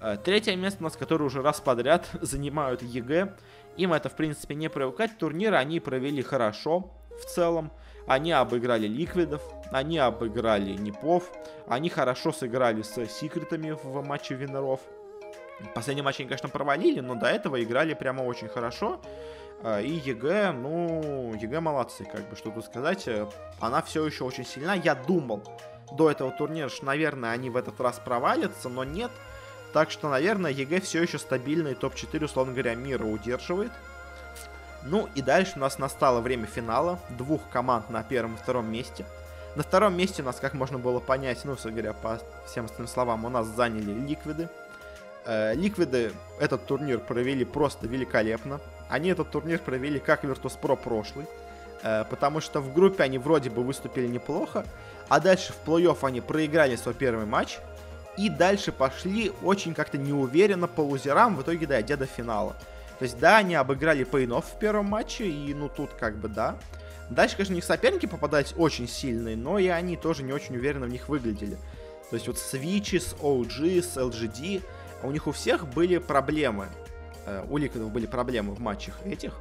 [0.00, 3.34] Э, третье место у нас, которое уже раз подряд занимают EG.
[3.76, 5.18] Им это, в принципе, не привыкать.
[5.18, 7.70] Турниры они провели хорошо в целом.
[8.06, 11.30] Они обыграли Ликвидов, они обыграли НиПов,
[11.68, 14.80] они хорошо сыграли с Секретами в матче Винеров.
[15.74, 19.00] Последний матч они, конечно, провалили, но до этого играли прямо очень хорошо.
[19.62, 23.06] А, и EG, ну, EG молодцы, как бы, что тут сказать.
[23.08, 23.26] Э,
[23.60, 24.74] она все еще очень сильна.
[24.74, 25.42] Я думал
[25.92, 29.10] до этого турнира, что, наверное, они в этот раз провалятся, но нет.
[29.72, 33.72] Так что, наверное, EG все еще стабильный топ-4, условно говоря, мира удерживает.
[34.82, 36.98] Ну и дальше у нас настало время финала.
[37.10, 39.04] Двух команд на первом и втором месте.
[39.56, 43.24] На втором месте у нас, как можно было понять, ну, говоря, по всем остальным словам,
[43.24, 44.48] у нас заняли ликвиды.
[45.26, 48.60] Э, ликвиды этот турнир провели просто великолепно.
[48.88, 51.26] Они этот турнир провели как Virtus.pro прошлый.
[51.82, 54.64] Э, потому что в группе они вроде бы выступили неплохо.
[55.08, 57.58] А дальше в плей-офф они проиграли свой первый матч.
[58.16, 62.56] И дальше пошли очень как-то неуверенно по лузерам, в итоге дойдя до финала.
[62.98, 66.58] То есть, да, они обыграли Пейнов в первом матче, и ну тут как бы да.
[67.08, 70.86] Дальше, конечно, у них соперники попадались очень сильные, но и они тоже не очень уверенно
[70.86, 71.56] в них выглядели.
[72.10, 74.62] То есть вот с Вичи, с OG, с LGD,
[75.02, 76.68] у них у всех были проблемы.
[77.26, 79.34] Э, у Ликвидов были проблемы в матчах этих.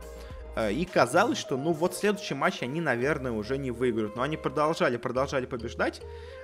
[0.55, 4.15] Э, и казалось, что ну вот следующий матч они, наверное, уже не выиграют.
[4.15, 6.01] Но они продолжали, продолжали побеждать.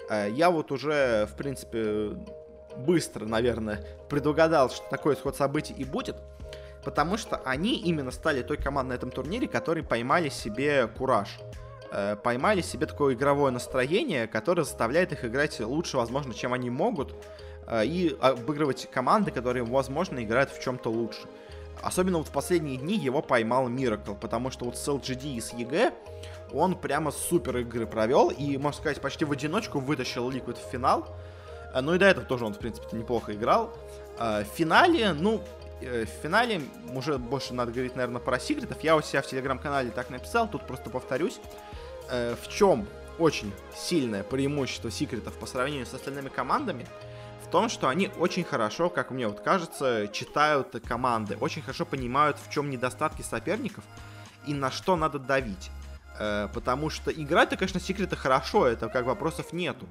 [0.10, 2.18] Э, я вот уже, в принципе,
[2.78, 6.18] быстро, наверное, предугадал, что такой исход событий и будет.
[6.84, 11.40] Потому что они именно стали той командой на этом турнире, которые поймали себе кураж.
[12.24, 17.16] Поймали себе такое игровое настроение, которое заставляет их играть лучше, возможно, чем они могут.
[17.68, 21.22] Э, и обыгрывать команды, которые, возможно, играют в чем-то лучше.
[21.82, 25.54] Особенно вот в последние дни его поймал Miracle, потому что вот с LGD и с
[25.54, 25.94] EG
[26.54, 31.08] он прямо супер игры провел и, можно сказать, почти в одиночку вытащил Liquid в финал.
[31.74, 33.74] Э, ну и до этого тоже он, в принципе, неплохо играл.
[34.20, 35.42] Э, в финале, ну,
[35.82, 36.62] в финале
[36.96, 38.82] уже больше надо говорить, наверное, про секретов.
[38.82, 41.40] Я у себя в телеграм-канале так написал, тут просто повторюсь.
[42.10, 42.88] В чем
[43.20, 46.88] очень сильное преимущество секретов по сравнению с остальными командами–
[47.46, 52.38] в том, что они очень хорошо, как мне вот кажется, читают команды, очень хорошо понимают,
[52.38, 53.84] в чем недостатки соперников
[54.48, 55.70] и на что надо давить.
[56.20, 59.86] Э, потому что играть-то, конечно, секреты хорошо, это как вопросов нету.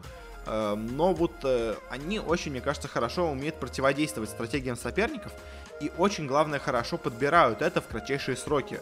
[0.46, 5.32] Э, но вот э, они очень, мне кажется, хорошо умеют противодействовать стратегиям соперников
[5.80, 8.80] и очень, главное, хорошо подбирают это в кратчайшие сроки.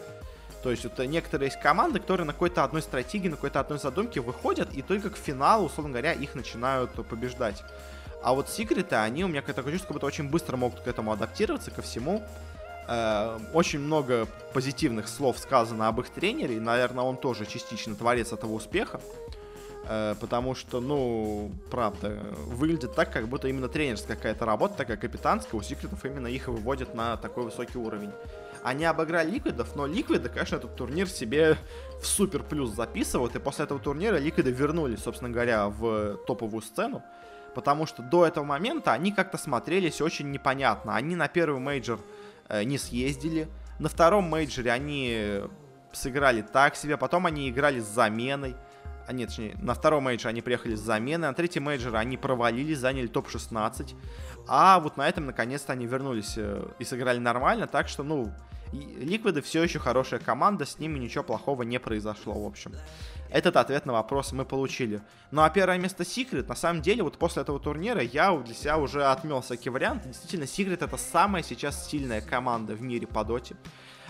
[0.63, 4.21] То есть вот некоторые есть команды, которые на какой-то одной стратегии, на какой-то одной задумке
[4.21, 7.63] выходят, и только к финалу, условно говоря, их начинают побеждать.
[8.23, 11.11] А вот секреты, они у меня такое чувство, как будто очень быстро могут к этому
[11.11, 12.23] адаптироваться, ко всему.
[12.87, 18.31] Э, очень много позитивных слов сказано об их тренере, и, наверное, он тоже частично творец
[18.31, 19.01] этого успеха.
[19.89, 25.59] Э, потому что, ну, правда, выглядит так, как будто именно тренерская какая-то работа, такая капитанская,
[25.59, 28.11] у секретов именно их выводят на такой высокий уровень.
[28.63, 31.57] Они обыграли Ликвидов, но Ликвиды, конечно, этот турнир себе
[32.01, 37.03] в супер плюс записывают, и после этого турнира Ликвиды вернулись, собственно говоря, в топовую сцену
[37.53, 40.95] потому что до этого момента они как-то смотрелись очень непонятно.
[40.95, 41.99] Они на первый мейджор
[42.49, 43.47] э, не съездили,
[43.79, 45.41] на втором мейджоре они
[45.91, 48.55] сыграли так себе, потом они играли с заменой.
[49.05, 52.79] А нет, точнее, на втором мейджоре они приехали с заменой, на третьем мейджоре они провалились,
[52.79, 53.95] заняли топ-16.
[54.47, 58.33] А вот на этом наконец-то они вернулись э, и сыграли нормально, так что, ну,
[58.73, 62.73] Ликвиды все еще хорошая команда, с ними ничего плохого не произошло, в общем.
[63.33, 65.01] Этот ответ на вопрос мы получили.
[65.31, 68.77] Ну а первое место Secret, на самом деле, вот после этого турнира я для себя
[68.77, 70.09] уже отмел всякие варианты.
[70.09, 73.55] Действительно, Secret это самая сейчас сильная команда в мире по доте.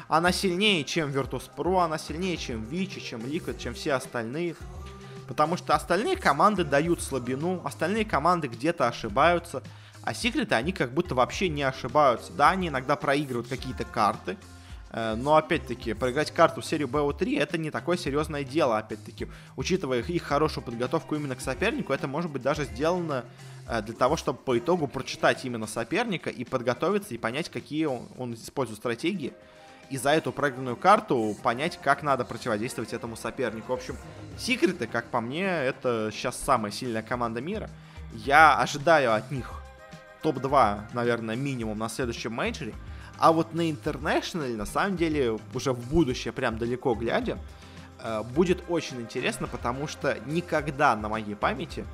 [0.10, 4.58] она сильнее, чем Virtus.pro, она сильнее, чем Вичи, чем Liquid, чем все остальные.
[5.26, 9.64] Потому что остальные команды дают слабину, остальные команды где-то ошибаются,
[10.04, 12.34] а секреты, они как будто вообще не ошибаются.
[12.34, 14.36] Да, они иногда проигрывают какие-то карты,
[14.94, 19.28] но, опять-таки, проиграть карту в серию BO3 это не такое серьезное дело, опять-таки.
[19.56, 23.26] Учитывая их хорошую подготовку именно к сопернику, это может быть даже сделано
[23.68, 28.08] э, для того, чтобы по итогу прочитать именно соперника и подготовиться и понять, какие он,
[28.18, 29.34] он использует стратегии
[29.90, 33.72] и за эту проигранную карту понять, как надо противодействовать этому сопернику.
[33.72, 33.98] В общем,
[34.38, 37.70] секреты, как по мне, это сейчас самая сильная команда мира.
[38.14, 39.54] Я ожидаю от них
[40.22, 42.74] топ-2, наверное, минимум на следующем мейджоре.
[43.18, 47.38] А вот на International, на самом деле, уже в будущее, прям далеко глядя,
[48.00, 51.86] э, будет очень интересно, потому что никогда на моей памяти,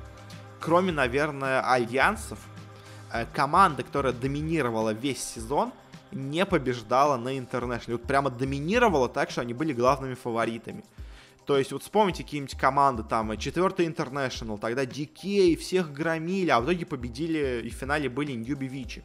[0.60, 2.38] кроме, наверное, альянсов,
[3.12, 5.72] э, команда, которая доминировала весь сезон,
[6.12, 7.92] не побеждала на International.
[7.92, 10.84] Вот прямо доминировала так, что они были главными фаворитами.
[11.46, 16.64] То есть, вот вспомните какие-нибудь команды, там, четвертый International, тогда DK, всех громили, а в
[16.64, 19.02] итоге победили и в финале были Newbee, Vici.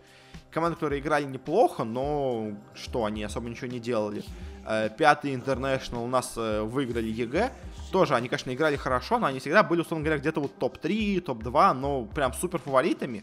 [0.55, 4.23] Команды, которые играли неплохо, но что, они особо ничего не делали.
[4.65, 7.51] Э, пятый International у нас э, выиграли EG,
[7.91, 11.73] тоже они, конечно, играли хорошо, но они всегда были, условно говоря, где-то вот топ-3, топ-2,
[11.73, 13.21] но прям супер фаворитами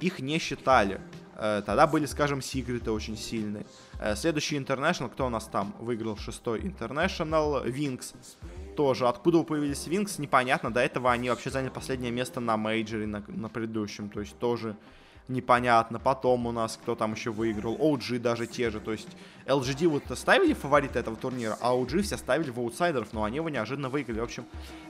[0.00, 1.00] их не считали.
[1.36, 3.64] Э, тогда были, скажем, секреты очень сильные.
[4.14, 7.64] Следующий International, кто у нас там выиграл шестой International?
[7.64, 8.14] Wings.
[8.76, 9.08] Тоже.
[9.08, 10.70] Откуда появились Wings, непонятно.
[10.70, 14.10] До этого они вообще заняли последнее место на мейджоре, на, на предыдущем.
[14.10, 14.76] То есть тоже
[15.28, 15.98] непонятно.
[15.98, 17.76] Потом у нас кто там еще выиграл.
[17.76, 18.80] OG даже те же.
[18.80, 19.08] То есть
[19.46, 23.48] LGD вот ставили фавориты этого турнира, а OG все ставили в аутсайдеров, но они его
[23.48, 24.20] неожиданно выиграли.
[24.20, 24.46] В общем,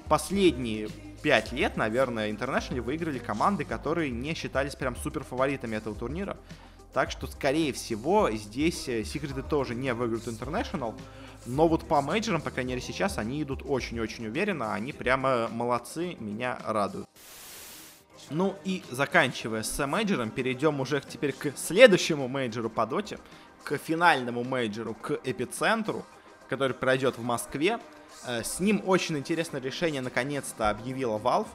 [0.08, 0.88] последние
[1.22, 6.36] пять лет, наверное, International выиграли команды, которые не считались прям супер фаворитами этого турнира.
[6.92, 10.94] Так что, скорее всего, здесь э, секреты тоже не выиграют International.
[11.44, 14.72] Но вот по мейджорам, по крайней мере сейчас, они идут очень-очень уверенно.
[14.72, 17.06] Они прямо молодцы, меня радуют.
[18.30, 23.18] Ну и заканчивая с мейджором, перейдем уже теперь к следующему мейджору по доте,
[23.62, 26.04] к финальному мейджору, к эпицентру,
[26.48, 27.78] который пройдет в Москве.
[28.26, 31.46] Э, с ним очень интересное решение наконец-то объявила Valve,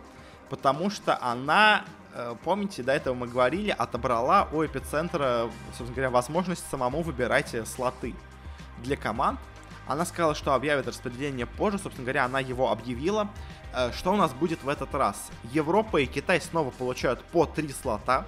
[0.49, 6.63] потому что она, э, помните, до этого мы говорили, отобрала у эпицентра, собственно говоря, возможность
[6.69, 8.15] самому выбирать э, слоты
[8.81, 9.39] для команд.
[9.88, 13.29] Она сказала, что объявит распределение позже, собственно говоря, она его объявила.
[13.73, 15.29] Э, что у нас будет в этот раз?
[15.51, 18.25] Европа и Китай снова получают по три слота,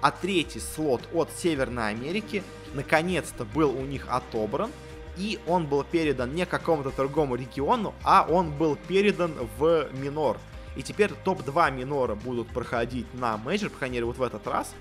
[0.00, 2.42] а третий слот от Северной Америки
[2.74, 4.70] наконец-то был у них отобран,
[5.16, 10.38] и он был передан не какому-то другому региону, а он был передан в минор.
[10.76, 14.72] И теперь топ-2 минора будут проходить на мейджор, по крайней мере, вот в этот раз.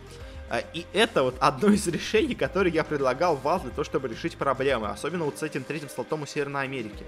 [0.50, 4.38] Э, и это вот одно из решений, которые я предлагал вас для того, чтобы решить
[4.38, 4.88] проблемы.
[4.88, 7.06] Особенно вот с этим третьим слотом у Северной Америки.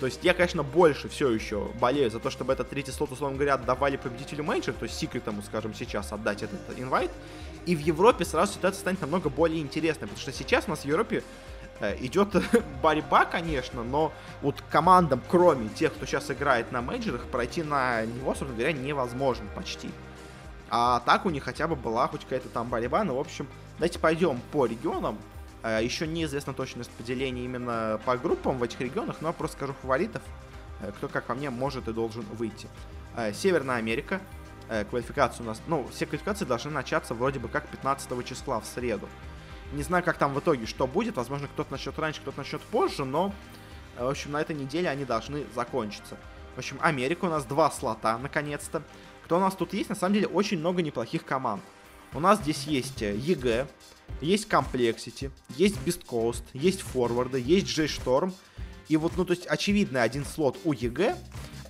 [0.00, 3.36] То есть я, конечно, больше все еще болею за то, чтобы этот третий слот, условно
[3.36, 7.10] говоря, отдавали победителю мейджора, то есть секретам, скажем, сейчас отдать этот инвайт.
[7.66, 10.84] И в Европе сразу ситуация станет намного более интересной, потому что сейчас у нас в
[10.86, 11.22] Европе
[11.80, 12.28] э, идет
[12.82, 14.10] борьба, конечно, но
[14.40, 19.44] вот командам, кроме тех, кто сейчас играет на мейджерах, пройти на него, собственно говоря, невозможно
[19.54, 19.90] почти.
[20.70, 23.98] А так у них хотя бы была хоть какая-то там борьба, ну, в общем, давайте
[23.98, 25.18] пойдем по регионам,
[25.62, 30.22] Еще неизвестно точное распределение именно по группам в этих регионах, но просто скажу фаворитов,
[30.80, 32.66] э, кто, как по мне, может и должен выйти.
[33.16, 34.20] Э, Северная Америка.
[34.88, 35.60] Квалификация у нас...
[35.66, 39.08] Ну, все квалификации должны начаться вроде бы как 15 числа в среду.
[39.72, 41.16] Не знаю, как там в итоге что будет.
[41.16, 43.32] Возможно, кто-то начнет раньше, кто-то начнет позже, но,
[43.98, 46.16] в общем, на этой неделе они должны закончиться.
[46.54, 48.84] В общем, Америка у нас два слота, наконец-то.
[49.24, 49.88] Кто у нас тут есть?
[49.88, 51.62] На самом деле, очень много неплохих команд.
[52.12, 53.66] У нас здесь есть EG,
[54.20, 58.32] есть Complexity, есть Beast Coast, есть Форварды, есть J-Storm.
[58.88, 61.16] И вот, ну, то есть, очевидно, один слот у EG,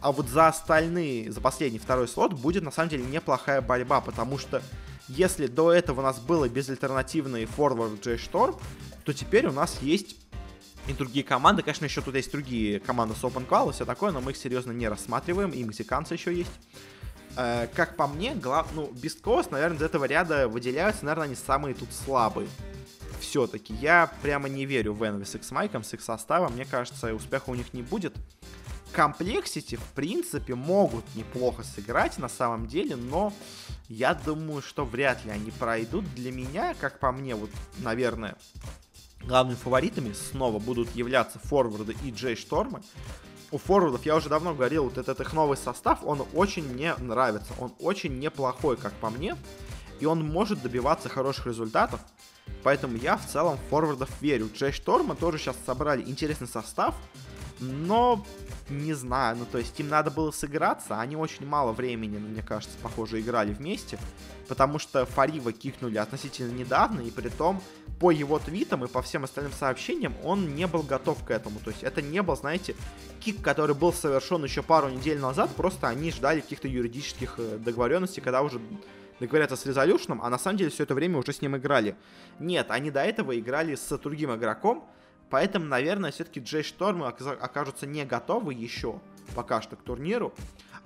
[0.00, 4.38] а вот за остальные, за последний второй слот будет, на самом деле, неплохая борьба, потому
[4.38, 4.62] что
[5.09, 8.59] если до этого у нас было безальтернативный форвард J-Storm,
[9.05, 10.16] то теперь у нас есть
[10.87, 11.62] и другие команды.
[11.62, 14.37] Конечно, еще тут есть другие команды с Open Call и все такое, но мы их
[14.37, 16.50] серьезно не рассматриваем, и мексиканцы еще есть.
[17.37, 18.69] Э, как по мне, глав...
[18.75, 22.49] ну, Coast, наверное, из этого ряда выделяются, наверное, они самые тут слабые.
[23.21, 26.55] Все-таки я прямо не верю в Envy с X-Майком, с их составом.
[26.55, 28.14] Мне кажется, успеха у них не будет.
[28.95, 33.33] Complexity, в принципе, могут неплохо сыграть на самом деле, но
[33.88, 36.05] я думаю, что вряд ли они пройдут.
[36.14, 38.37] Для меня, как по мне, вот, наверное,
[39.23, 42.83] главными фаворитами снова будут являться форварды и Джей Штормы
[43.53, 47.53] у форвардов, я уже давно говорил, вот этот их новый состав, он очень мне нравится.
[47.59, 49.37] Он очень неплохой, как по мне.
[49.99, 52.01] И он может добиваться хороших результатов.
[52.63, 54.51] Поэтому я в целом форвардов верю.
[54.55, 56.95] Джей Шторма тоже сейчас собрали интересный состав,
[57.61, 58.25] но
[58.68, 62.42] не знаю, ну то есть им надо было сыграться, они очень мало времени, ну, мне
[62.42, 63.99] кажется, похоже, играли вместе,
[64.49, 67.62] потому что Фарива кикнули относительно недавно, и при том
[67.99, 71.70] по его твитам и по всем остальным сообщениям он не был готов к этому, то
[71.70, 72.75] есть это не был, знаете,
[73.20, 78.20] кик, который был совершен еще пару недель назад, просто они ждали каких-то юридических э, договоренностей,
[78.20, 78.61] когда уже
[79.20, 81.94] договорятся с Резолюшном, а на самом деле все это время уже с ним играли.
[82.38, 84.88] Нет, они до этого играли с другим игроком,
[85.31, 89.01] Поэтому, наверное, все-таки Джей Штормы окажутся не готовы еще
[89.35, 90.35] пока что к турниру.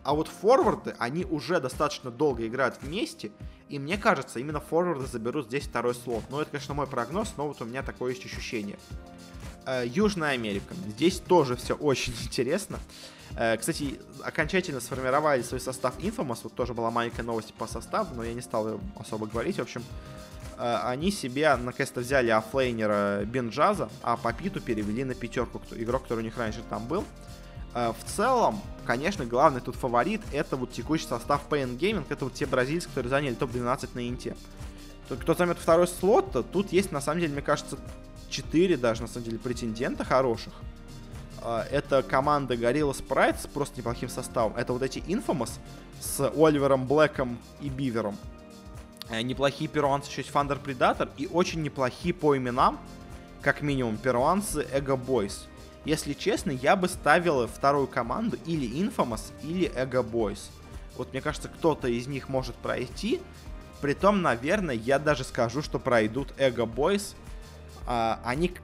[0.02, 3.32] А вот форварды, они уже достаточно долго играют вместе.
[3.70, 6.24] И мне кажется, именно форварды заберут здесь второй слот.
[6.28, 8.78] Но это, конечно, мой прогноз, но вот у меня такое есть ощущение.
[9.66, 10.74] Э, Южная Америка.
[10.88, 12.78] Здесь тоже все очень интересно.
[13.38, 16.40] Э, кстати, окончательно сформировали свой состав Infamous.
[16.44, 19.56] Вот тоже была маленькая новость по составу, но я не стал особо говорить.
[19.56, 19.82] В общем,
[20.58, 26.22] они себе наконец-то взяли оффлейнера Бенджаза, а по питу перевели на пятерку, игрок, который у
[26.22, 27.04] них раньше там был.
[27.74, 32.34] Э, в целом, конечно, главный тут фаворит это вот текущий состав Pain Gaming, это вот
[32.34, 34.36] те бразильцы, которые заняли топ-12 на инте.
[35.08, 37.76] Кто займет второй слот, то тут есть, на самом деле, мне кажется,
[38.30, 40.52] 4 даже, на самом деле, претендента хороших.
[41.42, 44.56] Э, это команда Gorilla Sprite с просто неплохим составом.
[44.56, 45.50] Это вот эти Infamous
[46.00, 48.16] с Оливером Блэком и Бивером.
[49.10, 52.78] Э, неплохие перуанцы еще есть Thunder Predator и очень неплохие по именам,
[53.42, 55.46] как минимум, перуанцы Эго Boys.
[55.84, 60.50] Если честно, я бы ставил вторую команду или Infamous, или Эго Boys.
[60.96, 63.20] Вот мне кажется, кто-то из них может пройти.
[63.82, 67.14] Притом, наверное, я даже скажу, что пройдут Эго Boys.
[67.86, 68.54] А, они,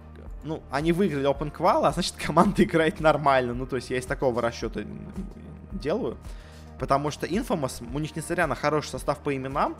[0.44, 3.52] ну, они выиграли Open Qual, а значит, команда играет нормально.
[3.52, 4.80] Ну, то есть я из такого расчета
[5.72, 6.16] делаю.
[6.78, 9.76] Потому что Infamous, у них, несмотря на хороший состав по именам,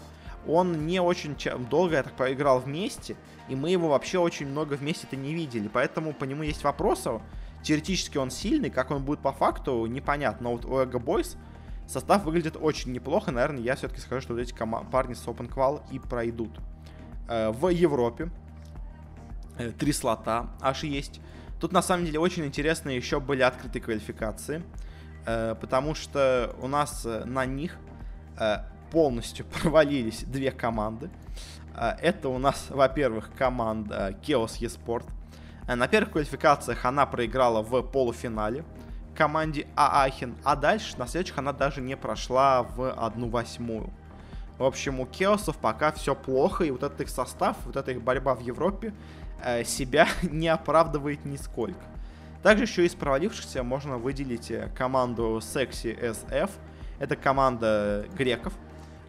[0.47, 1.37] он не очень
[1.69, 3.17] долго, я так поиграл вместе,
[3.49, 7.21] и мы его вообще очень много вместе-то не видели, поэтому по нему есть вопросы.
[7.63, 10.45] Теоретически он сильный, как он будет по факту, непонятно.
[10.45, 11.37] Но вот у Эго Бойс
[11.87, 13.33] состав выглядит очень неплохо.
[13.33, 14.55] Наверное, я все-таки скажу, что вот эти
[14.91, 16.59] парни с Open Qual и пройдут.
[17.29, 18.31] Э, в Европе
[19.59, 21.21] э, три слота аж есть.
[21.61, 24.63] Тут на самом деле очень интересные еще были открытые квалификации,
[25.27, 27.77] э, потому что у нас на них
[28.91, 31.11] полностью провалились две команды.
[31.75, 35.05] А, это у нас, во-первых, команда Chaos eSport.
[35.67, 38.65] А, на первых квалификациях она проиграла в полуфинале
[39.15, 43.91] команде Аахен, а дальше на следующих она даже не прошла в одну восьмую.
[44.57, 48.03] В общем, у Кеосов пока все плохо, и вот этот их состав, вот эта их
[48.03, 48.95] борьба в Европе
[49.45, 51.81] э, себя не оправдывает нисколько.
[52.43, 56.51] Также еще из провалившихся можно выделить э, команду Sexy SF.
[56.99, 58.53] Это команда греков,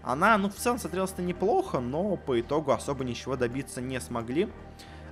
[0.04, 4.52] она, ну, в целом смотрелась-то неплохо, но по итогу особо ничего добиться не смогли.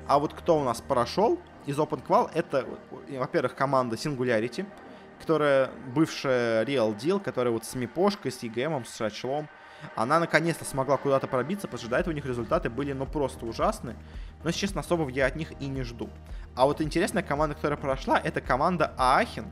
[0.07, 2.65] А вот кто у нас прошел из Open Qual, это,
[3.09, 4.65] во-первых, команда Singularity,
[5.19, 9.47] которая бывшая Real Deal, которая вот с Мипошкой, с EGM, с Шачлом,
[9.95, 13.45] она наконец-то смогла куда-то пробиться, потому что до этого у них результаты были, ну, просто
[13.45, 13.95] ужасны.
[14.43, 16.09] Но, честно, особо я от них и не жду.
[16.55, 19.45] А вот интересная команда, которая прошла, это команда Аахен,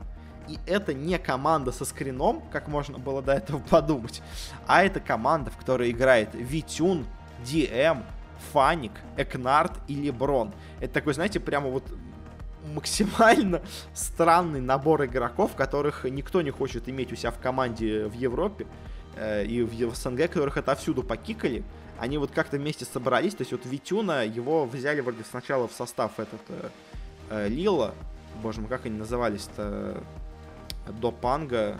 [0.48, 4.22] и это не команда со скрином, как можно было до этого подумать,
[4.66, 7.06] а это команда, в которой играет Витюн,
[7.44, 8.02] DM,
[8.52, 10.52] Фаник, Экнард и Леброн.
[10.80, 11.84] Это такой, знаете, прямо вот
[12.74, 13.62] максимально
[13.94, 18.66] странный набор игроков, которых никто не хочет иметь у себя в команде в Европе
[19.16, 21.64] э, и в СНГ, которых отовсюду покикали.
[21.98, 26.18] Они вот как-то вместе собрались, то есть вот Витюна, его взяли вроде сначала в состав
[26.20, 26.68] этот э,
[27.30, 27.92] э, Лила,
[28.42, 30.02] боже мой, как они назывались-то,
[30.92, 31.78] до Панга.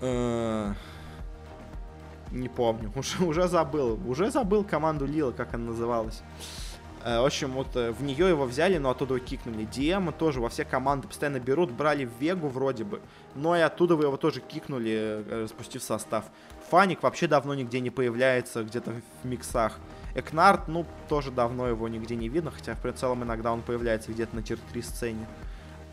[0.00, 0.72] Э,
[2.30, 4.00] не помню, уже, уже забыл.
[4.06, 6.22] Уже забыл команду Лила, как она называлась.
[7.04, 9.64] Э, в общем, вот э, в нее его взяли, но оттуда его кикнули.
[9.64, 11.70] Диэма тоже во все команды постоянно берут.
[11.70, 13.00] Брали в Вегу вроде бы,
[13.34, 16.24] но и оттуда вы его тоже кикнули, спустив состав.
[16.70, 18.92] Фаник вообще давно нигде не появляется, где-то
[19.22, 19.78] в миксах.
[20.14, 24.34] Экнард, ну, тоже давно его нигде не видно, хотя в целом иногда он появляется где-то
[24.34, 25.26] на тир-3 сцене.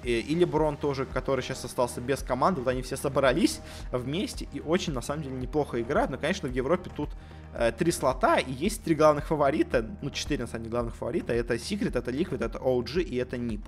[0.03, 3.59] И Леброн тоже, который сейчас остался без команды, вот они все собрались
[3.91, 6.11] вместе и очень, на самом деле, неплохо играют.
[6.11, 7.09] Но, конечно, в Европе тут
[7.53, 11.33] э, три слота и есть три главных фаворита, ну, четыре, на самом деле, главных фаворита.
[11.33, 13.61] Это Secret, это Liquid, это OG и это NIP.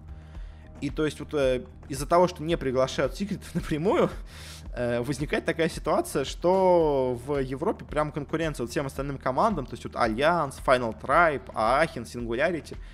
[0.81, 4.09] И то есть вот э, из-за того, что не приглашают Secret напрямую,
[4.75, 9.83] э, возникает такая ситуация, что в Европе прям конкуренция вот всем остальным командам, то есть
[9.83, 12.77] вот Alliance, Final Tribe, Aachen, Singularity—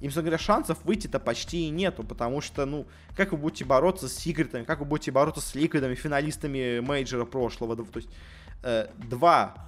[0.00, 2.86] им, собственно говоря, шансов выйти-то почти и нету, потому что, ну,
[3.16, 7.76] как вы будете бороться с секретами, как вы будете бороться с ликвидами, финалистами мейджора прошлого,
[7.76, 8.08] то есть
[8.62, 9.66] э, два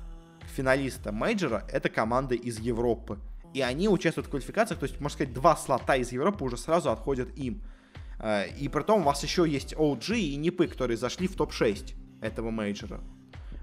[0.55, 3.19] финалиста мейджора— это команды из Европы.
[3.55, 6.91] И они участвуют в квалификациях, то есть, можно сказать, два слота из Европы уже сразу
[6.91, 7.63] отходят им.
[8.21, 11.95] Э, и при том у вас еще есть OG и НИПы, которые зашли в топ-6
[12.21, 13.01] этого мейджора.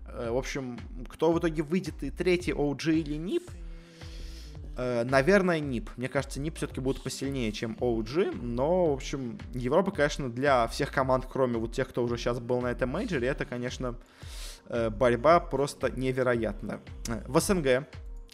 [0.07, 3.49] Э, в общем, кто в итоге выйдет и третий OG или NiP,
[4.78, 5.89] наверное, NiP.
[5.97, 10.91] Мне кажется, NiP все-таки будут посильнее, чем OG, но, в общем, Европа, конечно, для всех
[10.91, 13.95] команд, кроме вот тех, кто уже сейчас был на этом мейджоре, это, конечно,
[14.69, 16.80] борьба просто невероятная.
[17.25, 17.88] В СНГ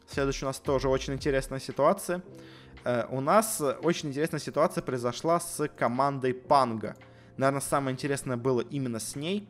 [0.08, 2.22] следующая у нас тоже очень интересная ситуация.
[2.84, 6.96] Э, у нас очень интересная ситуация произошла с командой Панга.
[7.38, 9.48] Наверное, самое интересное было именно с ней,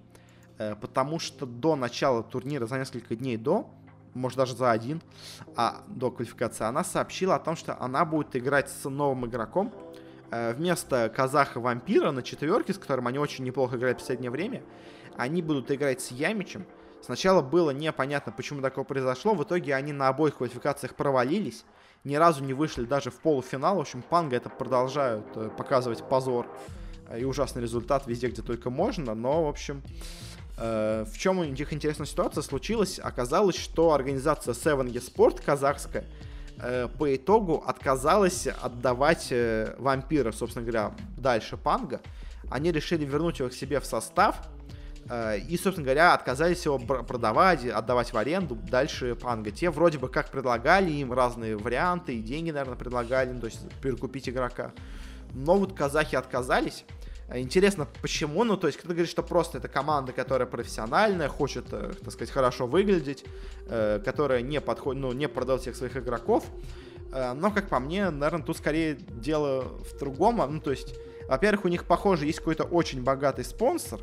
[0.58, 3.70] э, потому что до начала турнира, за несколько дней до,
[4.14, 5.02] может даже за один,
[5.56, 9.74] а до квалификации, она сообщила о том, что она будет играть с новым игроком.
[10.32, 14.64] Э, вместо казаха-вампира на четверке, с которым они очень неплохо играют в последнее время,
[15.18, 16.66] они будут играть с Ямичем.
[17.02, 19.34] Сначала было непонятно, почему такое произошло.
[19.36, 21.66] В итоге они на обоих квалификациях провалились
[22.04, 23.78] ни разу не вышли даже в полуфинал.
[23.78, 26.48] В общем, Панга это продолжают э, показывать позор
[27.08, 29.16] э, и ужасный результат везде, где только можно.
[29.16, 29.82] Но, в общем,
[30.58, 33.00] в чем у них интересная ситуация случилась?
[33.00, 36.06] Оказалось, что организация Seven Sport казахская
[36.60, 42.02] э, по итогу отказалась отдавать э, вампира, собственно говоря, дальше Панга.
[42.52, 44.38] Они решили вернуть его к себе в состав
[45.10, 49.52] Э, и, собственно говоря, отказались его продавать, отдавать в аренду дальше Панга.
[49.52, 53.60] Те вроде бы как предлагали им разные варианты, и деньги, наверное, предлагали, ну, то есть
[53.82, 54.72] перекупить игрока.
[55.34, 56.86] Но вот казахи отказались.
[57.28, 58.44] Э, интересно, почему?
[58.44, 62.32] Ну, то есть, кто-то говорит, что просто это команда, которая профессиональная, хочет, э, так сказать,
[62.32, 63.26] хорошо выглядеть,
[63.68, 66.46] которая не подходит, ну, не продает всех своих игроков.
[67.12, 70.38] Но, как по мне, наверное, тут скорее дело в другом.
[70.38, 70.96] Ну, то есть,
[71.30, 74.02] во-первых, у них, похоже, есть какой-то очень богатый спонсор,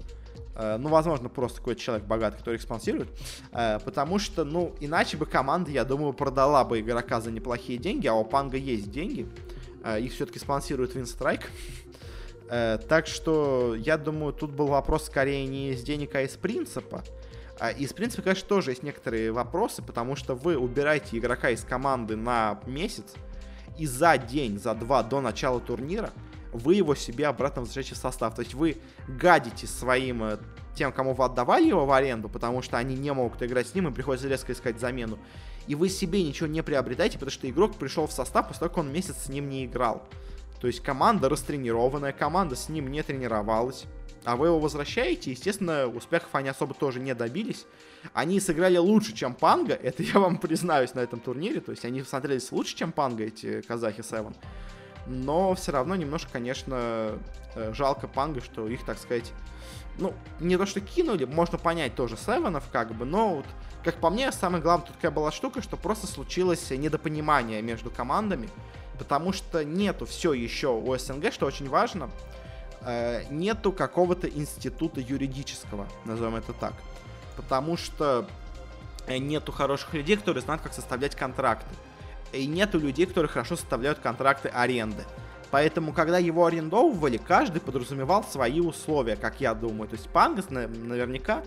[0.61, 3.09] Э, ну, возможно, просто какой-то человек богатый, который их спонсирует,
[3.53, 8.07] э, потому что, ну, иначе бы команда, я думаю, продала бы игрока за неплохие деньги,
[8.07, 9.27] а у Панга есть деньги,
[9.85, 11.51] э, их все-таки спонсирует Винстрайк,
[12.51, 17.05] так что, я думаю, тут был вопрос скорее не из денег, а из принципа,
[17.79, 22.17] и из принципа, конечно, тоже есть некоторые вопросы, потому что вы убираете игрока из команды
[22.17, 23.15] на месяц,
[23.79, 26.11] и за день, за два до начала турнира
[26.53, 28.35] вы его себе обратно возвращаете в состав.
[28.35, 28.77] То есть вы
[29.09, 30.39] гадите своим э,
[30.75, 33.89] тем, кому вы отдавали его в аренду, потому что они не могут играть с ним,
[33.89, 35.19] и приходится резко искать замену.
[35.67, 38.93] И вы себе ничего не приобретаете, потому что игрок пришел в состав после как он
[38.93, 40.03] месяц с ним не играл.
[40.61, 43.87] То есть команда растренированная, команда с ним не тренировалась.
[44.25, 47.67] А вы его возвращаете, естественно, успехов они особо тоже не добились.
[48.13, 51.61] Они сыграли лучше, чем Панга, это я вам признаюсь на этом турнире.
[51.61, 54.33] То есть они смотрелись лучше, чем Панга, эти казахи 7
[55.07, 57.19] но все равно немножко, конечно,
[57.57, 59.33] э, жалко Панга, что их, так сказать,
[59.99, 63.47] ну, не то что кинули, можно понять тоже Севенов, как бы, но вот,
[63.85, 68.49] как по мне, самая главная тут такая была штука, что просто случилось недопонимание между командами,
[69.01, 72.11] потому что нету все еще у СНГ, что очень важно,
[72.83, 76.75] э, нету какого-то института юридического, назовем это так,
[77.35, 78.29] потому что
[79.07, 81.75] э, нету хороших людей, которые знают, как составлять контракты
[82.35, 85.05] и нету людей, которые хорошо составляют контракты аренды.
[85.51, 89.89] Поэтому, когда его арендовывали, каждый подразумевал свои условия, как я думаю.
[89.89, 91.43] То есть Пангас наверняка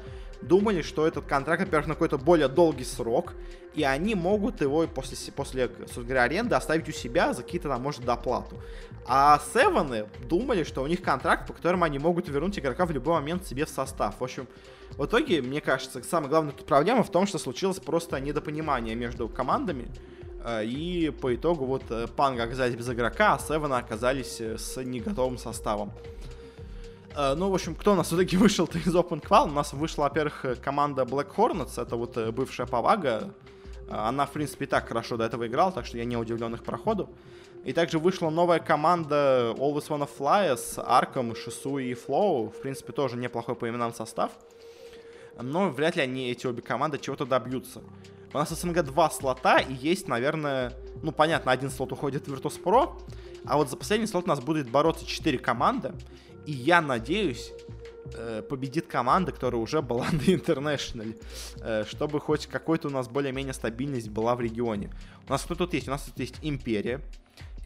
[0.47, 3.33] думали, что этот контракт, во-первых, на какой-то более долгий срок,
[3.73, 8.05] и они могут его после, после говоря, аренды оставить у себя за какие-то, там, может,
[8.05, 8.57] доплату.
[9.05, 13.15] А Севены думали, что у них контракт, по которому они могут вернуть игрока в любой
[13.15, 14.19] момент себе в состав.
[14.19, 14.47] В общем,
[14.91, 19.87] в итоге, мне кажется, самая главная проблема в том, что случилось просто недопонимание между командами,
[20.43, 24.81] Э, и по итогу вот э, Панга оказались без игрока, а Севена оказались э, с
[24.83, 25.91] неготовым составом.
[27.15, 29.45] Ну, в общем, кто у нас все-таки вышел-то из Open Qual?
[29.45, 33.33] У нас вышла, во-первых, команда Black Hornets, это вот бывшая Павага.
[33.89, 36.63] Она, в принципе, и так хорошо до этого играла, так что я не удивлен их
[36.63, 37.09] проходу.
[37.63, 42.49] И также вышла новая команда Always Wanna Fly с Арком, Шису и Флоу.
[42.49, 44.31] В принципе, тоже неплохой по именам состав.
[45.41, 47.81] Но вряд ли они, эти обе команды, чего-то добьются.
[48.33, 52.33] У нас в СНГ два слота, и есть, наверное, ну, понятно, один слот уходит в
[52.33, 52.99] Virtus.pro,
[53.45, 55.93] а вот за последний слот у нас будет бороться 4 команды,
[56.45, 57.51] и я надеюсь,
[58.15, 61.19] э, победит команда, которая уже была на International,
[61.61, 64.89] э, чтобы хоть какой-то у нас более-менее стабильность была в регионе.
[65.27, 65.87] У нас кто тут есть?
[65.87, 67.01] У нас тут есть Империя,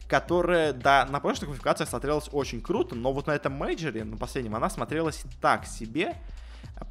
[0.08, 4.54] которая, да, на прошлых квалификациях смотрелась очень круто, но вот на этом мейджоре, на последнем,
[4.54, 6.16] она смотрелась так себе,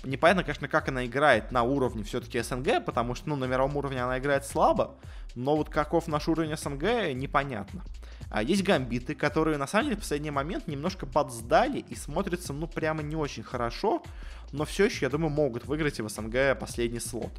[0.03, 4.03] Непонятно, конечно, как она играет на уровне все-таки СНГ, потому что, ну, на мировом уровне
[4.03, 4.95] она играет слабо,
[5.35, 7.83] но вот каков наш уровень СНГ, непонятно.
[8.30, 12.67] А есть гамбиты, которые, на самом деле, в последний момент немножко подсдали и смотрятся, ну,
[12.67, 14.03] прямо не очень хорошо,
[14.51, 17.32] но все еще, я думаю, могут выиграть и в СНГ последний слот.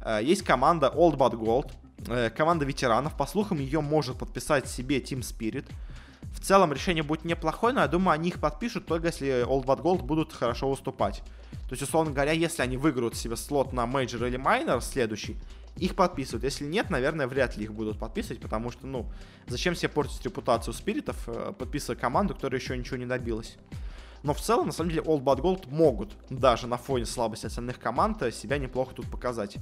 [0.00, 1.72] А, есть команда Old But Gold,
[2.06, 3.16] э, команда ветеранов.
[3.16, 5.66] По слухам, ее может подписать себе Team Spirit.
[6.32, 9.82] В целом решение будет неплохое, но я думаю, они их подпишут только если Old But
[9.82, 11.22] Gold будут хорошо выступать.
[11.68, 15.36] То есть, условно говоря, если они выиграют себе слот на мейджор или минор следующий,
[15.78, 16.44] их подписывают.
[16.44, 19.06] Если нет, наверное, вряд ли их будут подписывать, потому что, ну,
[19.46, 23.56] зачем себе портить репутацию спиритов, э, подписывая команду, которая еще ничего не добилась.
[24.22, 27.78] Но в целом, на самом деле, Old Bad Gold могут даже на фоне слабости остальных
[27.78, 29.56] команд себя неплохо тут показать.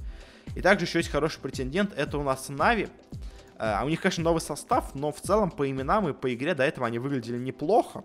[0.55, 2.89] И также еще есть хороший претендент, это у нас Нави.
[3.59, 6.63] А у них, конечно, новый состав, но в целом по именам и по игре до
[6.63, 8.03] этого они выглядели неплохо.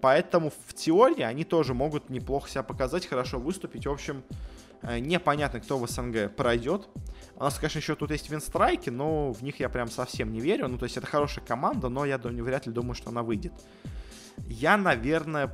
[0.00, 3.86] Поэтому в теории они тоже могут неплохо себя показать, хорошо выступить.
[3.86, 4.34] В общем, э,
[4.82, 6.88] непонятно, кто в СНГ пройдет.
[7.36, 10.40] У нас, конечно, еще тут есть Winstrike и, но в них я прям совсем не
[10.40, 10.68] верю.
[10.68, 13.52] Ну, то есть это хорошая команда, но я вряд ли думаю, что она выйдет.
[14.48, 15.50] Я, наверное,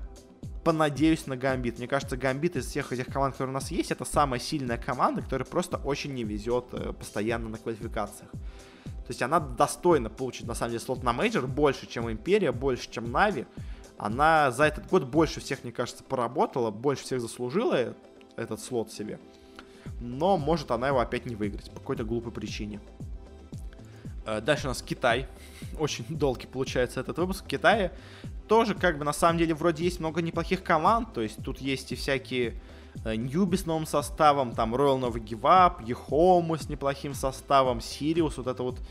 [0.64, 1.79] понадеюсь на Гамбит.
[1.79, 5.22] Мне кажется, Гамбит из всех этих команд, которые у нас есть, это самая сильная команда,
[5.22, 8.31] которая просто очень не везет э, постоянно на квалификациях.
[8.31, 12.91] То есть она достойна получить, на самом деле, слот на мейджор больше, чем Империя, больше,
[12.91, 13.47] чем Navi.
[13.99, 17.95] Она за этот год больше всех, мне кажется, поработала, больше всех заслужила
[18.37, 19.18] этот слот себе.
[20.01, 22.80] Но может она его опять не выиграть по какой-то глупой причине.
[24.26, 25.26] Э, дальше у нас Китай.
[25.78, 27.45] Очень долгий получается этот выпуск.
[27.45, 27.93] В Китае
[28.49, 31.12] тоже как бы на самом деле вроде есть много неплохих команд.
[31.12, 32.61] То есть тут есть и всякие
[33.05, 38.47] Newbee с новым составом, там Royal Never Give Up, Ehome с неплохим составом, Serious, вот
[38.47, 38.82] это вот, э,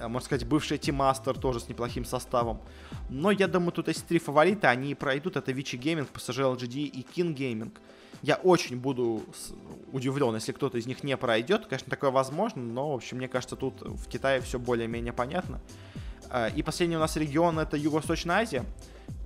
[0.00, 2.60] можно сказать, бывший Team Aster тоже с неплохим составом.
[3.08, 7.06] Но я думаю, тут есть три фаворита, они пройдут, это Vici Gaming, PSG LGD и
[7.14, 7.72] Keen Gaming.
[8.22, 9.22] Я очень буду
[9.92, 11.66] удивлен, если кто-то из них не пройдет.
[11.66, 15.60] Конечно, такое возможно, но, в общем, мне кажется, тут в Китае все более-менее понятно.
[16.30, 18.64] Э, и последний у нас регион это Юго-Восточная Азия.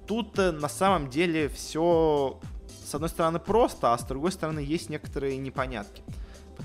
[0.07, 2.41] Тут э, на самом деле все
[2.87, 6.03] с одной стороны просто, а с другой стороны есть некоторые непонятки.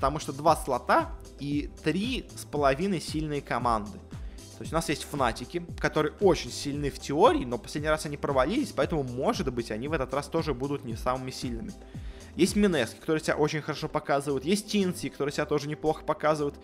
[0.01, 3.99] Потому что два слота и три с половиной сильные команды.
[4.57, 8.17] То есть у нас есть фнатики, которые очень сильны в теории, но последний раз они
[8.17, 11.71] провалились, поэтому, может быть, они в этот раз тоже будут не самыми сильными.
[12.35, 14.43] Есть Минески, которые себя очень хорошо показывают.
[14.43, 16.55] Есть Тинси, которые себя тоже неплохо показывают.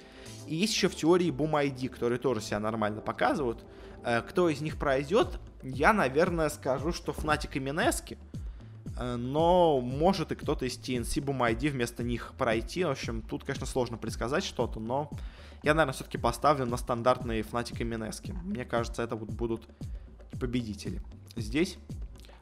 [0.47, 3.63] И есть еще в теории ID, которые тоже себя нормально показывают.
[4.03, 8.17] Э, кто из них пройдет, я, наверное, скажу, что Фнатик и Минески.
[8.97, 12.83] Э, но может и кто-то из TNC Boom ID вместо них пройти.
[12.83, 15.09] В общем, тут, конечно, сложно предсказать что-то, но
[15.63, 18.31] я, наверное, все-таки поставлю на стандартные Fnatic и Минески.
[18.43, 19.67] Мне кажется, это вот будут
[20.39, 21.01] победители
[21.35, 21.77] здесь.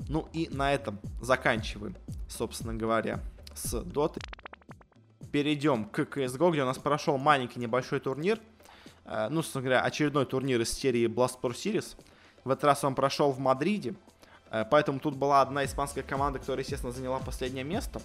[0.08, 1.96] Ну и на этом заканчиваем,
[2.28, 3.22] собственно говоря,
[3.54, 4.22] с Dota.
[5.32, 8.40] Перейдем к CSGO, где у нас прошел маленький небольшой турнир.
[9.06, 11.98] Э, ну, собственно говоря, очередной турнир из серии Blast Pro Series.
[12.44, 13.96] В этот раз он прошел в Мадриде.
[14.56, 18.02] Э, поэтому тут была одна испанская команда, которая, естественно, заняла последнее место.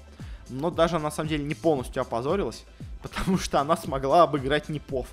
[0.48, 2.64] Но даже, на самом деле, не полностью опозорилась,
[3.03, 5.07] потому что она смогла обыграть Непов.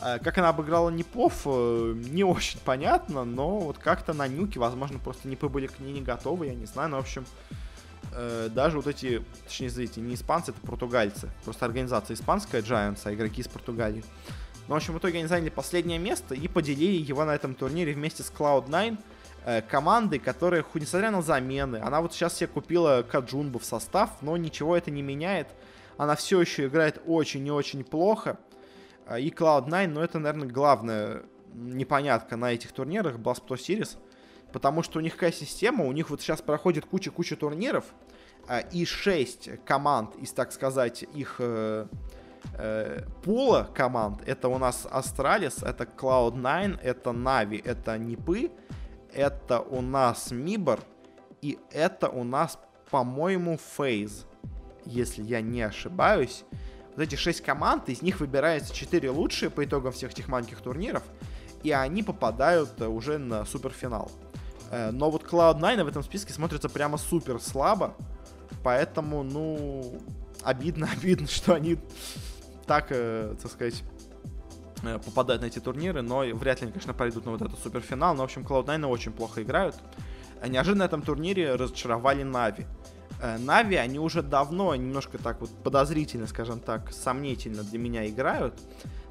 [0.00, 5.00] Э, как она обыграла Непов, э, не очень понятно, но вот как-то на нюке, возможно,
[5.00, 7.26] просто Непы были к ней не готовы, я не знаю, но, в общем,
[8.50, 11.28] даже вот эти, точнее, извините, не испанцы, это португальцы.
[11.44, 14.02] Просто организация испанская, Giants, а игроки из Португалии.
[14.66, 17.92] Но, в общем, в итоге они заняли последнее место и поделили его на этом турнире
[17.92, 18.96] вместе с Cloud9, Э,
[19.70, 24.76] команды, которая, несмотря на замены, она вот сейчас себе купила Каджунбу в состав, но ничего
[24.76, 25.48] это не меняет.
[25.98, 28.38] Она все еще играет очень и очень плохо.
[29.06, 31.22] Э, и Cloud9, ну это, наверное, главная
[31.52, 33.98] непонятка на этих турнирах, Blast Pro Series.
[34.52, 37.84] Потому что у них какая система, у них вот сейчас проходит куча-куча турниров,
[38.48, 41.86] э, и 6 команд из, так сказать, их э,
[42.54, 48.52] э, пула команд, это у нас Astralis, это Cloud9, это Navi, это Нипы,
[49.12, 50.80] это у нас Мибор,
[51.42, 52.58] и это у нас,
[52.90, 54.26] по-моему, Фейз,
[54.84, 56.44] если я не ошибаюсь.
[56.94, 61.02] Вот эти шесть команд, из них выбирается четыре лучшие по итогам всех этих маленьких турниров,
[61.62, 64.10] и они попадают уже на суперфинал.
[64.70, 67.94] Э, но вот Cloud9 в этом списке смотрится прямо супер слабо,
[68.62, 70.00] поэтому, ну,
[70.42, 71.78] обидно, обидно, что они
[72.66, 73.97] так, э, так сказать, Э,
[74.82, 78.14] попадают на эти турниры, но вряд ли они, конечно, пойдут на вот этот суперфинал.
[78.14, 79.76] Но, в общем, Cloud9 очень плохо играют.
[80.40, 82.66] Э, неожиданно на этом турнире разочаровали Нави.
[83.20, 88.54] Э, Нави, они уже давно немножко так вот подозрительно, скажем так, сомнительно для меня играют.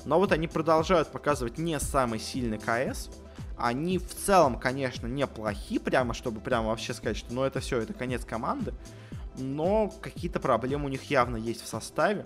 [0.06, 3.10] Но вот они продолжают показывать не самый сильный КС.
[3.58, 7.94] Они в целом, конечно, неплохи, прямо, чтобы прямо вообще сказать, что ну это все, это
[7.94, 8.74] конец команды.
[9.38, 12.26] Но какие-то проблемы у них явно есть в составе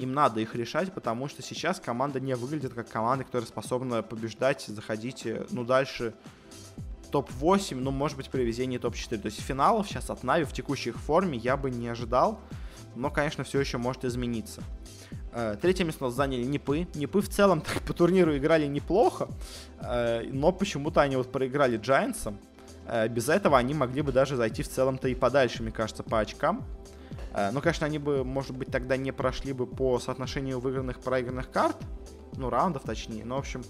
[0.00, 4.64] им надо их решать, потому что сейчас команда не выглядит как команда, которая способна побеждать,
[4.66, 6.14] заходить, э, ну, дальше
[7.10, 9.18] топ-8, ну, может быть, при везении топ-4.
[9.18, 12.40] То есть финалов сейчас от Нави в текущей их форме я бы не ожидал,
[12.94, 14.62] но, конечно, все еще может измениться.
[15.32, 16.86] Э, третье место заняли Непы.
[16.94, 19.28] Непы в целом так, по турниру играли неплохо,
[19.80, 21.80] э, но почему-то они вот проиграли.
[22.86, 26.20] Э, без этого они могли бы даже зайти в целом-то и подальше, мне кажется, по
[26.20, 26.64] очкам.
[27.52, 31.76] Ну, конечно, они бы, может быть, тогда не прошли бы по соотношению выигранных проигранных карт,
[32.36, 33.24] ну, раундов точнее.
[33.24, 33.62] Но, в общем,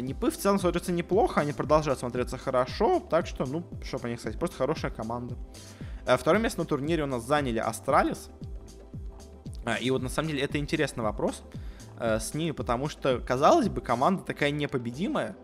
[0.00, 4.20] Непы в целом смотрятся неплохо, они продолжают смотреться хорошо, так что, ну, что по них
[4.20, 5.36] сказать, просто хорошая команда.
[6.18, 8.30] Второе место на турнире у нас заняли Astralis.
[9.80, 11.42] И вот на самом деле это интересный вопрос
[11.98, 15.36] э, с ними, потому что, казалось бы, команда такая непобедимая,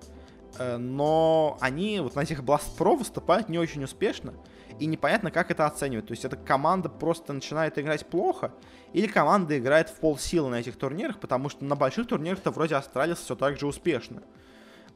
[0.59, 4.35] э, но они вот на этих Blast Pro выступают не очень успешно,
[4.83, 6.07] и непонятно, как это оценивать.
[6.07, 8.53] То есть эта команда просто начинает играть плохо,
[8.93, 13.19] или команда играет в полсилы на этих турнирах, потому что на больших турнирах-то вроде Astralis
[13.19, 14.23] все так же успешно.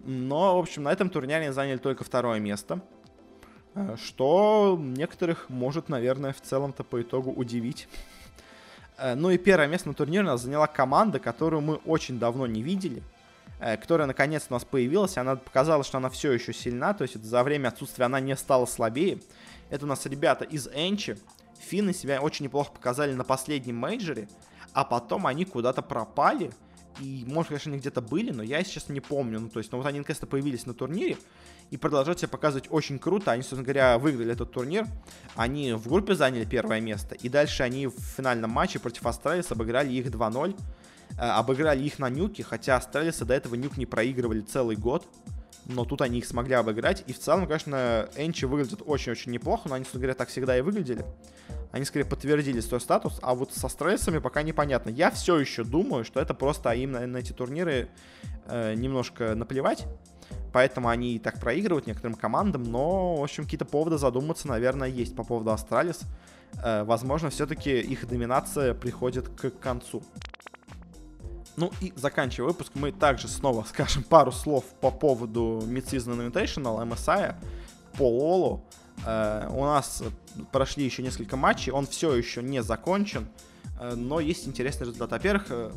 [0.01, 2.80] Но, в общем, на этом турнире они заняли только второе место,
[3.76, 7.89] э, что некоторых может, наверное, в целом-то по итогу удивить.
[8.99, 12.49] Э, ну и первое место на турнире у нас заняла команда, которую мы очень давно
[12.49, 13.05] не видели,
[13.61, 15.16] э, которая наконец у нас появилась.
[15.16, 18.66] Она показала, что она все еще сильна, то есть за время отсутствия она не стала
[18.66, 19.20] слабее.
[19.70, 21.16] Это у нас ребята из Энчи.
[21.58, 24.28] Финны себя очень неплохо показали на последнем мейджоре,
[24.72, 26.52] а потом они куда-то пропали.
[27.00, 29.40] И, может, конечно, они где-то были, но я сейчас не помню.
[29.40, 31.18] Ну, то есть, ну вот они наконец-то появились на турнире,
[31.70, 33.32] и продолжают себя показывать очень круто.
[33.32, 34.86] Они, собственно говоря, выиграли этот турнир.
[35.34, 37.14] Они в группе заняли первое место.
[37.16, 40.58] И дальше они в финальном матче против Astralis обыграли их 2-0.
[41.18, 45.06] Э, обыграли их на нюке, хотя Astralis ы до этого нюк не проигрывали целый год.
[45.68, 47.02] Но тут они их смогли обыграть.
[47.06, 50.60] И в целом, конечно, ENCE выглядят очень-очень неплохо, но они, собственно говоря, так всегда и
[50.60, 51.04] выглядели.
[51.72, 54.90] Они скорее подтвердили свой статус, а вот с Astralis ами пока непонятно.
[54.90, 57.88] Я все еще думаю, что это просто им на, на эти турниры
[58.46, 59.86] э, немножко наплевать
[60.52, 65.14] поэтому они и так проигрывают некоторым командам, но, в общем, какие-то поводы задуматься, наверное, есть
[65.14, 66.00] по поводу Астралис.
[66.64, 70.02] Э, возможно, все-таки их доминация приходит к концу.
[71.57, 77.34] Ну и заканчивая выпуск, мы также снова скажем пару слов по поводу Mid-Season Invitational, MSI,
[77.96, 78.64] по Лолу.
[79.04, 80.02] Э, у нас
[80.52, 83.28] прошли еще несколько матчей, он все еще не закончен,
[83.80, 85.11] э, но есть интересный результат.
[85.11, 85.72] Во-первых,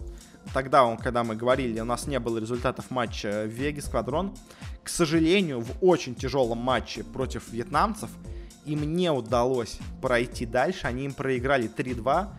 [0.53, 4.35] тогда, он, когда мы говорили, у нас не было результатов матча Веги Сквадрон.
[4.83, 8.09] К сожалению, в очень тяжелом матче против вьетнамцев
[8.65, 10.87] им не удалось пройти дальше.
[10.87, 12.29] Они им проиграли 3-2.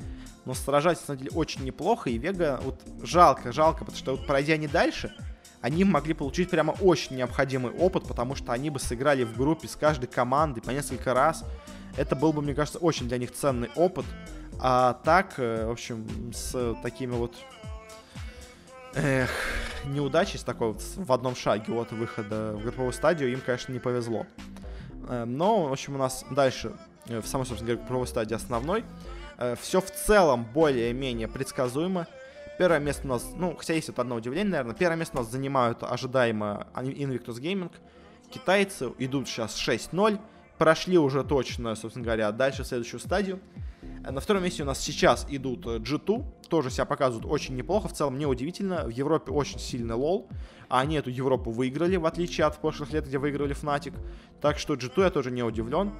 [0.45, 2.11] Но сражались, на самом деле, очень неплохо.
[2.11, 5.15] И Вега, вот жалко, жалко, потому что вот пройдя не дальше,
[5.61, 9.77] они могли получить прямо очень необходимый опыт, потому что они бы сыграли в группе с
[9.77, 11.45] каждой командой по несколько раз.
[11.97, 14.07] Это был бы, мне кажется, очень для них ценный опыт.
[14.59, 17.35] А так, э, в общем, с такими вот
[18.93, 19.31] Эх,
[19.85, 23.79] неудачи с такой вот в одном шаге от выхода в групповую стадию им, конечно, не
[23.79, 24.27] повезло.
[25.09, 26.73] Э, но, в общем, у нас дальше,
[27.07, 28.85] э, в самой, собственно говоря, групповой стадии основной,
[29.41, 32.07] э, все в целом более-менее предсказуемо.
[32.59, 35.31] Первое место у нас, ну, хотя есть вот одно удивление, наверное, первое место у нас
[35.31, 37.73] занимают ожидаемо Invictus Gaming.
[38.31, 40.21] Китайцы идут сейчас 6-0,
[40.59, 43.41] прошли уже точно, собственно говоря, дальше следующую стадию.
[44.03, 47.89] На втором месте у нас сейчас идут G2, тоже себя показывают очень неплохо.
[47.89, 48.85] В целом, неудивительно.
[48.85, 50.29] В Европе очень сильный лол.
[50.69, 53.95] А они эту Европу выиграли, в отличие от прошлых лет, где выиграли Fnatic.
[54.41, 55.93] Так что G2 я тоже не удивлен.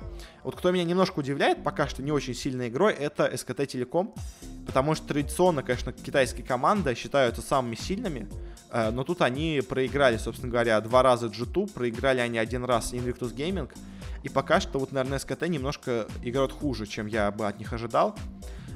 [0.45, 4.15] Вот кто меня немножко удивляет, пока что не очень сильной игрой, это SKT Telecom.
[4.67, 8.29] Потому что традиционно, конечно, китайские команды считаются самыми сильными.
[8.71, 13.35] Э, но тут они проиграли, собственно говоря, два раза G2, проиграли они один раз Invictus
[13.35, 13.71] Gaming.
[14.23, 18.15] И пока что, вот, наверное, СКТ немножко играют хуже, чем я бы от них ожидал.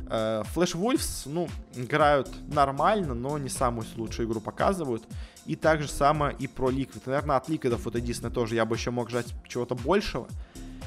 [0.08, 5.04] Флэш Вульфс, ну, играют нормально, но не самую лучшую игру показывают.
[5.46, 7.02] И так же самое и про Liquid.
[7.06, 10.28] Наверное, от Liquid вот единственное тоже я бы еще мог ждать чего-то большего.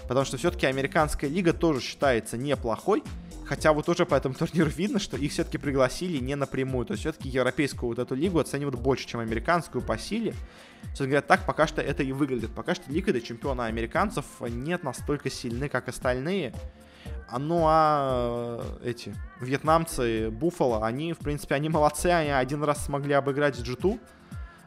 [0.07, 3.03] Потому что все-таки американская лига тоже считается неплохой.
[3.47, 6.85] Хотя вот уже по этому турниру видно, что их все-таки пригласили не напрямую.
[6.85, 10.33] То есть все-таки европейскую вот эту лигу оценивают больше, чем американскую по силе.
[10.83, 12.51] Собственно говоря, так пока что это и выглядит.
[12.53, 16.53] Пока что лига чемпиона американцев нет настолько сильны, как остальные.
[17.29, 23.13] А, ну а эти вьетнамцы, Буффало, они, в принципе, они молодцы, они один раз смогли
[23.13, 23.99] обыграть G2.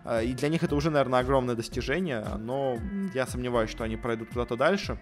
[0.04, 2.78] Э, и для них это уже, наверное, огромное достижение, но
[3.14, 4.98] я сомневаюсь, что они пройдут куда-то дальше.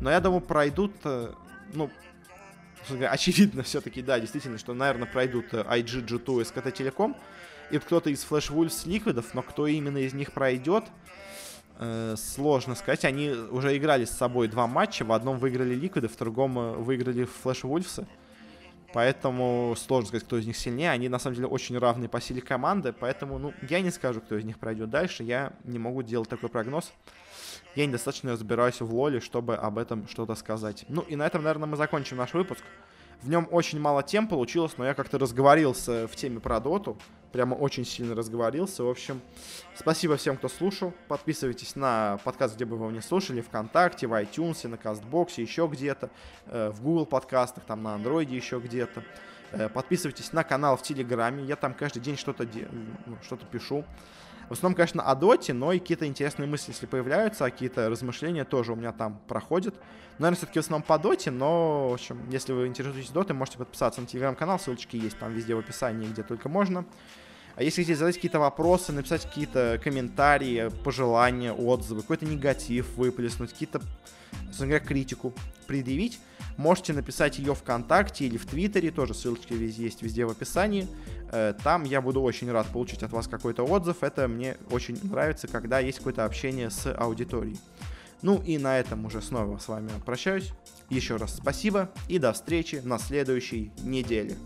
[0.00, 1.32] Но я думаю, пройдут, э,
[1.74, 1.90] ну,
[2.88, 7.16] очевидно все-таки, да, действительно, что, наверное, пройдут IG, G2 и SKT Telecom.
[7.70, 10.84] И кто-то из Flash Wolves Ликвидов, но кто именно из них пройдет,
[11.78, 13.04] э, сложно сказать.
[13.04, 15.04] Они уже играли с собой два матча.
[15.04, 18.06] В одном выиграли Ликвиды, в другом э, выиграли Флэш Вульфсы.
[18.92, 20.90] Поэтому сложно сказать, кто из них сильнее.
[20.90, 22.92] Они, на самом деле, очень равные по силе команды.
[22.92, 25.22] Поэтому, ну, я не скажу, кто из них пройдет дальше.
[25.22, 26.92] Я не могу делать такой прогноз.
[27.74, 30.84] Я недостаточно разбираюсь в лоле, чтобы об этом что-то сказать.
[30.88, 32.62] Ну, и на этом, наверное, мы закончим наш выпуск.
[33.22, 36.96] В нем очень мало тем получилось, но я как-то разговорился в теме про доту.
[37.32, 38.82] Прямо очень сильно разговорился.
[38.82, 39.20] В общем,
[39.76, 40.94] спасибо всем, кто слушал.
[41.06, 43.42] Подписывайтесь на подкаст, где бы вы его не слушали.
[43.42, 46.08] Вконтакте, в iTunes, на Кастбоксе, еще где-то.
[46.46, 49.04] Э, в Google подкастах, там на Андроиде еще где-то.
[49.52, 51.44] Э, подписывайтесь на канал в Телеграме.
[51.44, 52.68] Я там каждый день что-то де...
[53.22, 53.84] что-то пишу.
[54.50, 58.44] В основном, конечно, о доте, но и какие-то интересные мысли, если появляются, а какие-то размышления
[58.44, 59.76] тоже у меня там проходят.
[60.18, 64.00] Наверное, все-таки в основном по доте, но, в общем, если вы интересуетесь дотой, можете подписаться
[64.00, 66.84] на телеграм-канал, ссылочки есть там везде в описании, где только можно.
[67.54, 73.80] А если хотите задать какие-то вопросы, написать какие-то комментарии, пожелания, отзывы, какой-то негатив выплеснуть, какие-то,
[74.46, 75.32] собственно говоря, критику
[75.68, 76.18] предъявить,
[76.56, 80.88] можете написать ее ВКонтакте или в Твиттере, тоже ссылочки везде есть везде в описании.
[81.32, 84.02] Э, там я буду очень рад получить от вас какой-то отзыв.
[84.02, 87.58] Это мне очень нравится, когда есть какое-то общение с аудиторией.
[88.22, 90.52] Ну и на этом уже снова с вами прощаюсь.
[90.88, 94.36] Еще раз спасибо и до встречи на следующей неделе.